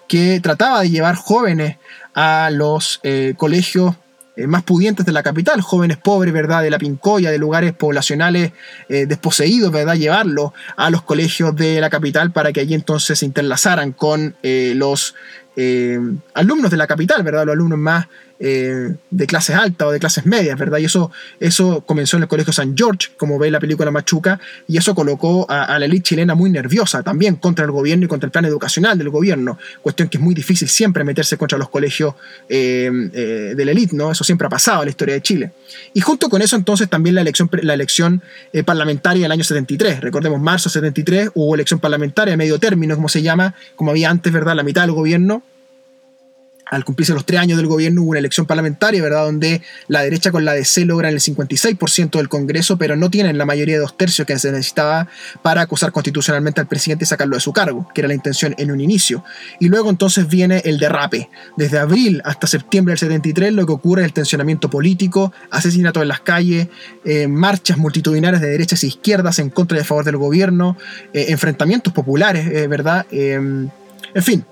que 0.08 0.40
trataba 0.40 0.80
de 0.80 0.90
llevar 0.90 1.16
jóvenes 1.16 1.76
a 2.14 2.50
los 2.50 3.00
eh, 3.02 3.34
colegios 3.36 3.96
eh, 4.36 4.46
más 4.46 4.62
pudientes 4.62 5.04
de 5.04 5.12
la 5.12 5.22
capital, 5.22 5.60
jóvenes 5.60 5.98
pobres, 5.98 6.32
¿verdad? 6.32 6.62
De 6.62 6.70
la 6.70 6.78
Pincoya, 6.78 7.30
de 7.30 7.38
lugares 7.38 7.72
poblacionales 7.72 8.52
eh, 8.88 9.06
desposeídos, 9.06 9.72
¿verdad? 9.72 9.94
Llevarlos 9.94 10.52
a 10.76 10.90
los 10.90 11.02
colegios 11.02 11.54
de 11.56 11.80
la 11.80 11.90
capital 11.90 12.32
para 12.32 12.52
que 12.52 12.60
allí 12.60 12.74
entonces 12.74 13.18
se 13.18 13.26
interlazaran 13.26 13.92
con 13.92 14.34
los 14.42 15.14
alumnos 16.34 16.70
de 16.70 16.76
la 16.76 16.86
capital, 16.86 17.22
¿verdad? 17.22 17.44
Los 17.44 17.54
alumnos 17.54 17.78
más 17.78 18.06
eh, 18.44 18.96
de 19.08 19.26
clases 19.28 19.54
altas 19.54 19.86
o 19.86 19.92
de 19.92 20.00
clases 20.00 20.26
medias, 20.26 20.58
¿verdad? 20.58 20.78
Y 20.78 20.86
eso, 20.86 21.12
eso 21.38 21.82
comenzó 21.82 22.16
en 22.16 22.24
el 22.24 22.28
Colegio 22.28 22.52
San 22.52 22.76
George, 22.76 23.10
como 23.16 23.38
ve 23.38 23.52
la 23.52 23.60
película 23.60 23.92
Machuca, 23.92 24.40
y 24.66 24.76
eso 24.76 24.96
colocó 24.96 25.46
a, 25.48 25.78
la 25.78 25.84
élite 25.84 26.02
chilena 26.02 26.34
muy 26.34 26.50
nerviosa 26.50 27.04
también 27.04 27.36
contra 27.36 27.64
el 27.64 27.70
gobierno 27.70 28.06
y 28.06 28.08
contra 28.08 28.26
el 28.26 28.32
plan 28.32 28.44
educacional 28.44 28.98
del 28.98 29.10
gobierno, 29.10 29.58
cuestión 29.80 30.08
que 30.08 30.16
es 30.16 30.24
muy 30.24 30.34
difícil 30.34 30.68
siempre 30.68 31.04
meterse 31.04 31.36
contra 31.36 31.56
los 31.56 31.68
colegios 31.68 32.16
eh, 32.48 32.90
eh, 33.12 33.54
de 33.56 33.64
la 33.64 33.70
élite, 33.70 33.94
¿no? 33.94 34.10
Eso 34.10 34.24
siempre 34.24 34.48
ha 34.48 34.50
pasado 34.50 34.82
en 34.82 34.86
la 34.86 34.90
historia 34.90 35.14
de 35.14 35.22
Chile. 35.22 35.52
Y 35.94 36.00
junto 36.00 36.28
con 36.28 36.42
eso 36.42 36.56
entonces 36.56 36.90
también 36.90 37.14
la 37.14 37.20
elección, 37.20 37.48
la 37.62 37.74
elección 37.74 38.22
parlamentaria 38.64 39.22
del 39.22 39.30
año 39.30 39.44
73, 39.44 40.00
recordemos, 40.00 40.40
marzo 40.40 40.68
73 40.68 41.30
hubo 41.34 41.54
elección 41.54 41.78
parlamentaria, 41.78 42.36
medio 42.36 42.58
término, 42.58 42.96
como 42.96 43.08
se 43.08 43.22
llama, 43.22 43.54
como 43.76 43.92
había 43.92 44.10
antes, 44.10 44.32
¿verdad? 44.32 44.56
La 44.56 44.64
mitad 44.64 44.82
del 44.82 44.90
gobierno 44.90 45.44
al 46.72 46.86
cumplirse 46.86 47.12
los 47.12 47.26
tres 47.26 47.38
años 47.38 47.58
del 47.58 47.66
gobierno 47.66 48.00
hubo 48.00 48.12
una 48.12 48.18
elección 48.18 48.46
parlamentaria, 48.46 49.02
¿verdad? 49.02 49.26
Donde 49.26 49.60
la 49.88 50.02
derecha 50.02 50.32
con 50.32 50.46
la 50.46 50.54
DC 50.54 50.86
logran 50.86 51.12
el 51.12 51.20
56% 51.20 52.12
del 52.12 52.30
Congreso, 52.30 52.78
pero 52.78 52.96
no 52.96 53.10
tienen 53.10 53.36
la 53.36 53.44
mayoría 53.44 53.74
de 53.74 53.82
dos 53.82 53.94
tercios 53.94 54.26
que 54.26 54.38
se 54.38 54.50
necesitaba 54.50 55.06
para 55.42 55.60
acusar 55.60 55.92
constitucionalmente 55.92 56.62
al 56.62 56.68
presidente 56.68 57.04
y 57.04 57.06
sacarlo 57.06 57.36
de 57.36 57.40
su 57.40 57.52
cargo, 57.52 57.86
que 57.94 58.00
era 58.00 58.08
la 58.08 58.14
intención 58.14 58.54
en 58.56 58.70
un 58.70 58.80
inicio. 58.80 59.22
Y 59.60 59.68
luego 59.68 59.90
entonces 59.90 60.26
viene 60.28 60.62
el 60.64 60.78
derrape. 60.78 61.28
Desde 61.58 61.78
abril 61.78 62.22
hasta 62.24 62.46
septiembre 62.46 62.92
del 62.92 62.98
73 63.00 63.52
lo 63.52 63.66
que 63.66 63.72
ocurre 63.72 64.00
es 64.00 64.06
el 64.06 64.14
tensionamiento 64.14 64.70
político, 64.70 65.30
asesinatos 65.50 66.02
en 66.02 66.08
las 66.08 66.20
calles, 66.20 66.68
eh, 67.04 67.28
marchas 67.28 67.76
multitudinarias 67.76 68.40
de 68.40 68.48
derechas 68.48 68.82
e 68.82 68.86
izquierdas 68.86 69.38
en 69.40 69.50
contra 69.50 69.76
y 69.76 69.82
a 69.82 69.84
favor 69.84 70.06
del 70.06 70.16
gobierno, 70.16 70.78
eh, 71.12 71.26
enfrentamientos 71.28 71.92
populares, 71.92 72.46
eh, 72.50 72.66
¿verdad? 72.66 73.04
en 73.10 73.70
fin, 74.22 74.44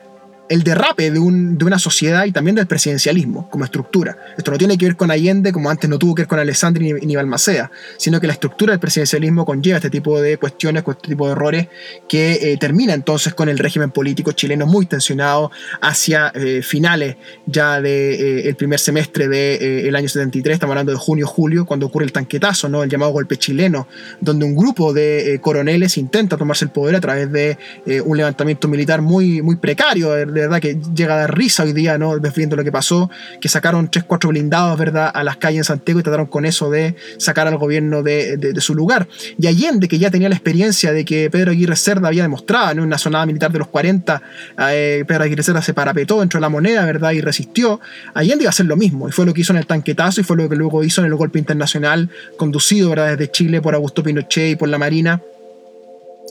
el 0.51 0.65
derrape 0.65 1.13
de, 1.13 1.19
un, 1.21 1.57
de, 1.57 1.65
una 1.65 1.79
sociedad 1.79 2.25
y 2.25 2.33
también 2.33 2.57
del 2.57 2.67
presidencialismo 2.67 3.49
como 3.51 3.65
estructura. 3.65 4.19
Esto 4.37 4.51
no 4.51 4.59
tiene 4.59 4.77
que 4.77 4.87
ver 4.87 4.97
con 4.97 5.13
Allende, 5.13 5.53
como 5.53 5.71
antes 5.71 5.89
no 5.89 5.97
tuvo 5.97 6.17
que 6.17 6.23
ver 6.23 6.29
con 6.29 6.41
Alessandri 6.41 6.93
ni, 6.93 7.15
Balmaceda, 7.15 7.71
sino 7.97 8.21
que 8.21 8.27
la 8.27 8.33
estructura 8.33 8.73
del 8.73 8.81
presidencialismo 8.81 9.47
conlleva 9.47 9.77
este 9.77 9.91
tipo 9.91 10.21
de 10.21 10.39
cuestiones, 10.39 10.83
este 10.89 11.09
tipo 11.09 11.27
de 11.27 11.33
errores, 11.33 11.69
que 12.09 12.33
eh, 12.33 12.57
termina 12.57 12.95
entonces 12.95 13.33
con 13.33 13.49
el 13.49 13.59
régimen 13.59 13.93
político 13.93 14.33
chileno 14.33 14.67
muy 14.67 14.87
tensionado 14.87 15.53
hacia 15.81 16.33
eh, 16.35 16.63
finales 16.63 17.17
ya 17.47 17.77
del 17.77 17.83
de, 17.85 18.49
eh, 18.49 18.55
primer 18.55 18.81
semestre 18.81 19.29
del 19.29 19.95
año 19.95 20.09
73, 20.09 20.55
estamos 20.55 20.73
hablando 20.73 20.91
de 20.91 20.99
junio-julio, 20.99 21.65
cuando 21.65 21.87
ocurre 21.87 22.07
el 22.07 22.13
tanquetazo, 22.13 22.69
¿no? 22.69 22.83
el 22.83 22.91
llamado 22.91 23.13
golpe 23.13 23.37
chileno, 23.37 23.87
donde 24.21 24.45
un 24.47 24.57
grupo 24.57 24.93
de 24.93 25.39
coroneles 25.41 25.97
intenta 25.97 26.37
tomarse 26.37 26.65
el 26.65 26.73
poder 26.73 26.97
a 26.97 27.01
través 27.01 27.31
de 27.31 27.57
un 28.05 28.17
levantamiento 28.17 28.67
militar 28.67 29.01
muy, 29.01 29.43
muy 29.43 29.55
precario, 29.55 30.13
verdad 30.40 30.61
que 30.61 30.79
llega 30.94 31.14
a 31.14 31.18
dar 31.18 31.37
risa 31.37 31.62
hoy 31.62 31.72
día, 31.72 31.98
¿no? 31.98 32.18
Viendo 32.35 32.57
lo 32.57 32.64
que 32.64 32.72
pasó, 32.72 33.11
que 33.40 33.48
sacaron 33.48 33.90
3, 33.90 34.05
4 34.05 34.31
blindados, 34.31 34.79
¿verdad? 34.79 35.11
A 35.12 35.24
las 35.24 35.37
calles 35.37 35.59
en 35.59 35.64
Santiago 35.64 36.00
y 36.00 36.03
trataron 36.03 36.26
con 36.26 36.44
eso 36.44 36.70
de 36.70 36.96
sacar 37.18 37.46
al 37.46 37.57
gobierno 37.57 38.03
de, 38.03 38.37
de, 38.37 38.61
su 38.61 38.74
lugar. 38.74 39.09
Y 39.38 39.46
Allende, 39.46 39.88
que 39.88 39.98
ya 39.98 40.11
tenía 40.11 40.29
la 40.29 40.35
experiencia 40.35 40.92
de 40.92 41.05
que 41.05 41.31
Pedro 41.31 41.50
Aguirre 41.50 41.76
Cerda 41.76 42.09
había 42.09 42.22
demostrado 42.22 42.72
en 42.72 42.81
una 42.81 42.98
sonada 42.98 43.26
militar 43.26 43.53
de 43.53 43.59
los 43.59 43.68
40, 43.68 44.22
eh, 44.70 45.05
Pedro 45.07 45.24
Aguirre 45.24 45.42
Cerda 45.42 45.62
se 45.62 45.74
parapetó 45.74 46.20
dentro 46.20 46.38
de 46.38 46.42
la 46.42 46.48
moneda, 46.48 46.85
¿verdad? 46.85 47.12
Y 47.12 47.20
resistió. 47.20 47.81
Allende 48.14 48.44
iba 48.44 48.48
a 48.48 48.50
hacer 48.50 48.66
lo 48.66 48.76
mismo, 48.76 49.09
y 49.09 49.12
fue 49.12 49.26
lo 49.26 49.35
que 49.35 49.40
hizo 49.40 49.53
en 49.53 49.59
el 49.59 49.66
tanquetazo 49.66 50.20
y 50.20 50.24
fue 50.24 50.37
lo 50.37 50.48
que 50.48 50.57
luego 50.57 50.85
hizo 50.85 51.00
en 51.00 51.07
el 51.07 51.14
golpe 51.14 51.38
internacional 51.38 52.11
conducido, 52.37 52.90
¿verdad? 52.90 53.16
Desde 53.16 53.31
Chile 53.31 53.61
por 53.61 53.74
Augusto 53.74 54.03
Pinochet 54.03 54.53
y 54.53 54.57
por 54.57 54.68
la 54.68 54.79
Marina 54.79 55.20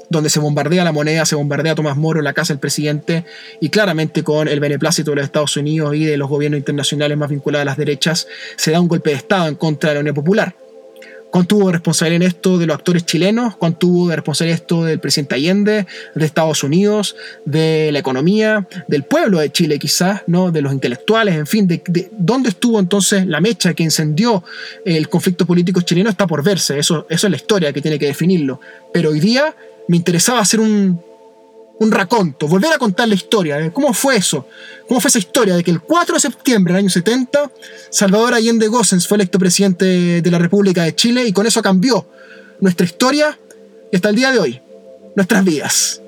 donde 0.10 0.30
se 0.30 0.40
bombardea 0.40 0.84
la 0.84 0.92
moneda, 0.92 1.26
se 1.26 1.36
bombardea 1.36 1.76
Tomás 1.76 1.98
Moro, 1.98 2.22
la 2.22 2.34
casa 2.34 2.54
del 2.54 2.60
presidente, 2.60 3.26
y 3.60 3.70
claramente 3.70 4.24
con 4.24 4.48
el 4.48 4.60
beneplácito 4.60 5.12
de 5.12 5.18
los 5.18 5.26
Estados 5.26 5.56
Unidos 5.58 5.96
y 5.96 6.06
de 6.06 6.18
los 6.18 6.30
gobiernos 6.30 6.58
internacionales 6.58 7.18
más 7.18 7.30
vinculados 7.30 7.64
a 7.64 7.66
las 7.66 7.78
derechas, 7.78 8.28
se 8.56 8.72
da 8.72 8.80
un 8.80 8.88
golpe 8.88 9.12
de 9.12 9.18
Estado 9.18 9.48
en 9.48 9.56
contra 9.56 9.90
de 9.90 9.96
la 9.96 10.00
Unión 10.02 10.16
Popular. 10.16 10.56
¿Cuánto 11.32 11.56
tuvo 11.56 11.68
de 11.68 11.74
responsabilidad 11.74 12.24
en 12.24 12.28
esto 12.28 12.58
de 12.58 12.66
los 12.66 12.76
actores 12.76 13.06
chilenos? 13.06 13.56
¿Cuánto 13.56 13.80
tuvo 13.80 14.10
de 14.10 14.16
responsabilidad 14.16 14.58
en 14.58 14.64
esto 14.64 14.84
del 14.84 15.00
presidente 15.00 15.36
Allende, 15.36 15.86
de 16.16 16.26
Estados 16.26 16.64
Unidos, 16.64 17.16
de 17.46 17.92
la 17.92 18.00
economía, 18.00 18.68
del 18.88 19.04
pueblo 19.04 19.40
de 19.40 19.52
Chile 19.52 19.78
quizás, 19.78 20.24
¿no? 20.28 20.52
de 20.52 20.62
los 20.62 20.74
intelectuales, 20.74 21.36
en 21.36 21.46
fin, 21.46 21.68
de, 21.68 21.84
de, 21.88 22.10
dónde 22.18 22.50
estuvo 22.50 22.80
entonces 22.80 23.28
la 23.28 23.42
mecha 23.42 23.74
que 23.74 23.84
incendió 23.84 24.44
el 24.86 25.08
conflicto 25.08 25.46
político 25.46 25.82
chileno 25.82 26.10
está 26.10 26.26
por 26.26 26.44
verse, 26.44 26.80
eso, 26.80 27.06
eso 27.10 27.28
es 27.28 27.32
la 27.32 27.38
historia 27.38 27.72
que 27.72 27.82
tiene 27.82 28.00
que 28.00 28.08
definirlo. 28.08 28.60
Pero 28.92 29.12
hoy 29.12 29.20
día 29.20 29.56
me 29.88 29.98
interesaba 29.98 30.40
hacer 30.40 30.60
un, 30.60 31.00
un 31.80 31.92
raconto, 31.92 32.48
volver 32.48 32.74
a 32.74 32.78
contar 32.78 33.08
la 33.08 33.16
historia. 33.16 33.72
¿Cómo 33.72 33.94
fue 33.94 34.18
eso? 34.18 34.48
¿Cómo 34.88 35.00
fue 35.00 35.10
esa 35.10 35.20
historia 35.20 35.56
de 35.56 35.64
que 35.64 35.72
el 35.72 35.82
4 35.82 36.16
de 36.16 36.20
septiembre 36.20 36.74
del 36.74 36.80
año 36.80 36.90
70 36.90 37.52
Salvador 37.90 38.34
Allende 38.34 38.68
Gossens 38.68 39.08
fue 39.08 39.16
electo 39.16 39.40
presidente 39.40 40.22
de 40.22 40.32
la 40.32 40.40
República 40.40 40.84
de 40.84 40.94
Chile 40.94 41.26
y 41.26 41.32
con 41.32 41.48
eso 41.48 41.62
cambió 41.62 42.06
nuestra 42.60 42.86
historia 42.86 43.38
y 43.92 43.96
hasta 43.96 44.10
el 44.10 44.16
día 44.16 44.32
de 44.32 44.40
hoy, 44.40 44.62
nuestras 45.16 45.44
vidas? 45.44 46.02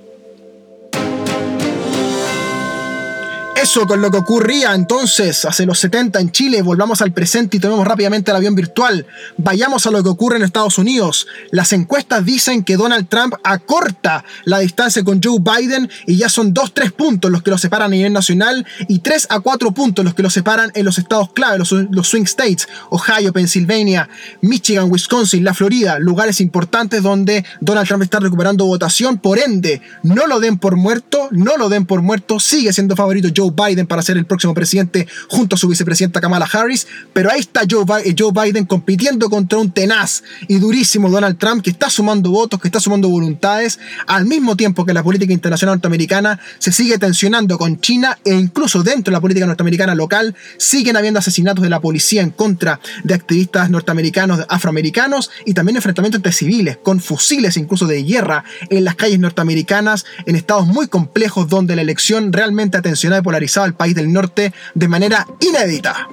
Eso 3.62 3.86
con 3.86 4.02
lo 4.02 4.10
que 4.10 4.18
ocurría 4.18 4.74
entonces 4.74 5.46
hace 5.46 5.68
los 5.68 5.78
70 5.78 6.20
en 6.20 6.32
Chile, 6.32 6.64
volvamos 6.64 7.04
al 7.04 7.12
presente 7.12 7.58
y 7.58 7.60
tomemos 7.60 7.86
rápidamente 7.86 8.32
el 8.32 8.38
avión 8.38 8.56
virtual. 8.56 9.06
Vayamos 9.38 9.86
a 9.86 9.92
lo 9.92 10.02
que 10.02 10.10
ocurre 10.10 10.38
en 10.38 10.44
Estados 10.44 10.80
Unidos. 10.80 11.28
Las 11.52 11.72
encuestas 11.72 12.26
dicen 12.26 12.64
que 12.64 12.76
Donald 12.76 13.08
Trump 13.08 13.36
acorta 13.44 14.26
la 14.46 14.58
distancia 14.60 15.04
con 15.04 15.22
Joe 15.22 15.38
Biden 15.40 15.88
y 16.08 16.16
ya 16.16 16.28
son 16.28 16.56
2-3 16.56 16.92
puntos 16.92 17.30
los 17.30 17.44
que 17.44 17.52
lo 17.52 17.58
separan 17.60 17.92
a 17.92 17.96
nivel 17.96 18.12
nacional 18.12 18.66
y 18.88 18.98
3 18.98 19.28
a 19.30 19.40
4 19.42 19.72
puntos 19.74 20.04
los 20.04 20.16
que 20.16 20.24
lo 20.24 20.32
separan 20.32 20.72
en 20.74 20.84
los 20.84 20.98
estados 20.98 21.32
clave, 21.32 21.60
los, 21.60 21.72
los 21.72 22.08
swing 22.08 22.24
states, 22.24 22.68
Ohio, 22.90 23.32
Pennsylvania, 23.32 24.10
Michigan, 24.42 24.92
Wisconsin, 24.92 25.44
la 25.44 25.54
Florida, 25.54 26.00
lugares 26.00 26.42
importantes 26.42 27.04
donde 27.04 27.46
Donald 27.60 27.88
Trump 27.88 28.02
está 28.02 28.20
recuperando 28.20 28.66
votación. 28.66 29.20
Por 29.20 29.38
ende, 29.38 29.84
no 30.02 30.26
lo 30.26 30.40
den 30.40 30.58
por 30.58 30.78
muerto, 30.78 31.28
no 31.30 31.58
lo 31.58 31.70
den 31.70 31.86
por 31.86 32.02
muerto, 32.02 32.40
sigue 32.40 32.74
siendo 32.74 32.96
favorito 32.96 33.30
Joe 33.36 33.51
Biden 33.52 33.88
para 33.88 34.02
ser 34.02 34.18
el 34.18 34.26
próximo 34.26 34.54
presidente 34.54 35.08
junto 35.28 35.56
a 35.56 35.60
su 35.60 35.68
vicepresidenta 35.68 36.22
Kamala 36.22 36.48
Harris, 36.52 36.88
pero 37.14 37.32
ahí 37.32 37.40
está 37.40 37.62
Joe, 37.70 37.86
Biden 38.32 38.66
compitiendo 38.66 39.30
contra 39.30 39.60
un 39.60 39.72
tenaz 39.72 40.24
y 40.48 40.60
durísimo 40.60 41.10
Donald 41.10 41.38
Trump 41.38 41.64
que 41.64 41.70
está 41.70 41.90
sumando 41.90 42.32
votos, 42.32 42.60
que 42.60 42.68
está 42.68 42.80
sumando 42.80 43.10
voluntades, 43.10 43.80
al 44.08 44.26
mismo 44.26 44.56
tiempo 44.56 44.86
que 44.86 44.94
la 44.94 45.04
política 45.04 45.34
internacional 45.34 45.76
norteamericana 45.76 46.40
se 46.60 46.72
sigue 46.72 46.98
tensionando 46.98 47.58
con 47.58 47.80
China 47.80 48.18
e 48.24 48.34
incluso 48.34 48.84
dentro 48.84 49.12
de 49.12 49.18
la 49.18 49.22
política 49.22 49.46
norteamericana 49.46 49.96
local 49.96 50.36
siguen 50.58 50.98
habiendo 50.98 51.20
asesinatos 51.20 51.64
de 51.64 51.70
la 51.70 51.80
policía 51.80 52.22
en 52.22 52.32
contra 52.32 52.80
de 53.04 53.14
activistas 53.14 53.70
norteamericanos, 53.70 54.46
afroamericanos 54.50 55.32
y 55.46 55.54
también 55.54 55.78
enfrentamientos 55.78 56.20
entre 56.20 56.32
civiles 56.32 56.78
con 56.82 57.00
fusiles 57.00 57.58
incluso 57.58 57.88
de 57.88 58.04
guerra 58.04 58.44
en 58.70 58.84
las 58.84 58.96
calles 58.96 59.20
norteamericanas 59.20 60.06
en 60.26 60.36
estados 60.36 60.68
muy 60.68 60.88
complejos 60.88 61.50
donde 61.50 61.76
la 61.76 61.82
elección 61.82 62.34
realmente 62.34 62.78
ha 62.78 62.82
tensionado 62.82 63.24
al 63.64 63.74
país 63.74 63.96
del 63.96 64.12
norte 64.12 64.54
de 64.74 64.88
manera 64.88 65.28
inédita. 65.40 66.08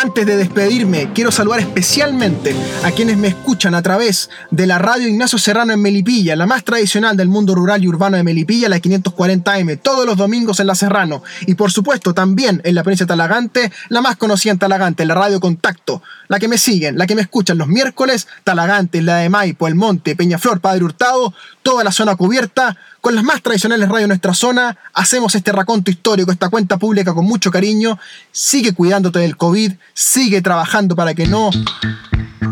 Antes 0.00 0.26
de 0.26 0.36
despedirme, 0.36 1.12
quiero 1.12 1.32
saludar 1.32 1.58
especialmente 1.58 2.54
a 2.84 2.92
quienes 2.92 3.16
me 3.16 3.26
escuchan 3.26 3.74
a 3.74 3.82
través 3.82 4.30
de 4.50 4.64
la 4.64 4.78
radio 4.78 5.08
Ignacio 5.08 5.38
Serrano 5.38 5.72
en 5.72 5.82
Melipilla, 5.82 6.36
la 6.36 6.46
más 6.46 6.62
tradicional 6.62 7.16
del 7.16 7.26
mundo 7.26 7.52
rural 7.54 7.82
y 7.82 7.88
urbano 7.88 8.16
de 8.16 8.22
Melipilla, 8.22 8.68
la 8.68 8.78
540M, 8.78 9.80
todos 9.82 10.06
los 10.06 10.16
domingos 10.16 10.60
en 10.60 10.68
la 10.68 10.76
Serrano. 10.76 11.24
Y 11.46 11.54
por 11.54 11.72
supuesto 11.72 12.14
también 12.14 12.60
en 12.64 12.76
la 12.76 12.84
provincia 12.84 13.06
de 13.06 13.08
Talagante, 13.08 13.72
la 13.88 14.00
más 14.00 14.16
conocida 14.16 14.52
en 14.52 14.58
Talagante, 14.60 15.04
la 15.04 15.14
radio 15.14 15.40
Contacto, 15.40 16.00
la 16.28 16.38
que 16.38 16.46
me 16.46 16.58
siguen, 16.58 16.96
la 16.96 17.08
que 17.08 17.16
me 17.16 17.22
escuchan 17.22 17.58
los 17.58 17.66
miércoles, 17.66 18.28
Talagante, 18.44 19.02
la 19.02 19.16
de 19.16 19.30
Maipo, 19.30 19.66
El 19.66 19.74
Monte, 19.74 20.14
Peñaflor, 20.14 20.60
Padre 20.60 20.84
Hurtado, 20.84 21.34
toda 21.64 21.82
la 21.82 21.90
zona 21.90 22.14
cubierta, 22.14 22.76
con 23.08 23.14
las 23.14 23.24
más 23.24 23.40
tradicionales 23.40 23.88
radios 23.88 24.02
de 24.02 24.08
nuestra 24.08 24.34
zona, 24.34 24.76
hacemos 24.92 25.34
este 25.34 25.50
raconto 25.50 25.90
histórico, 25.90 26.30
esta 26.30 26.50
cuenta 26.50 26.76
pública 26.76 27.14
con 27.14 27.24
mucho 27.24 27.50
cariño. 27.50 27.98
Sigue 28.30 28.74
cuidándote 28.74 29.18
del 29.20 29.34
COVID, 29.34 29.72
sigue 29.94 30.42
trabajando 30.42 30.94
para 30.94 31.14
que 31.14 31.26
no 31.26 31.48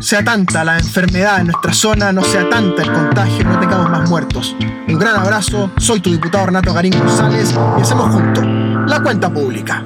sea 0.01 0.25
tanta 0.25 0.65
la 0.65 0.79
enfermedad 0.79 1.41
en 1.41 1.49
nuestra 1.49 1.75
zona, 1.75 2.11
no 2.11 2.25
sea 2.25 2.49
tanta 2.49 2.85
el 2.85 2.91
contagio, 2.91 3.45
no 3.45 3.61
tengamos 3.61 3.91
más 3.91 4.09
muertos. 4.09 4.57
Un 4.89 4.99
gran 4.99 5.17
abrazo, 5.17 5.71
soy 5.77 6.01
tu 6.01 6.11
diputado 6.11 6.47
Renato 6.47 6.73
Garín 6.73 6.99
González 6.99 7.55
y 7.79 7.83
hacemos 7.83 8.15
juntos 8.15 8.47
la 8.89 9.03
cuenta 9.03 9.31
pública. 9.31 9.85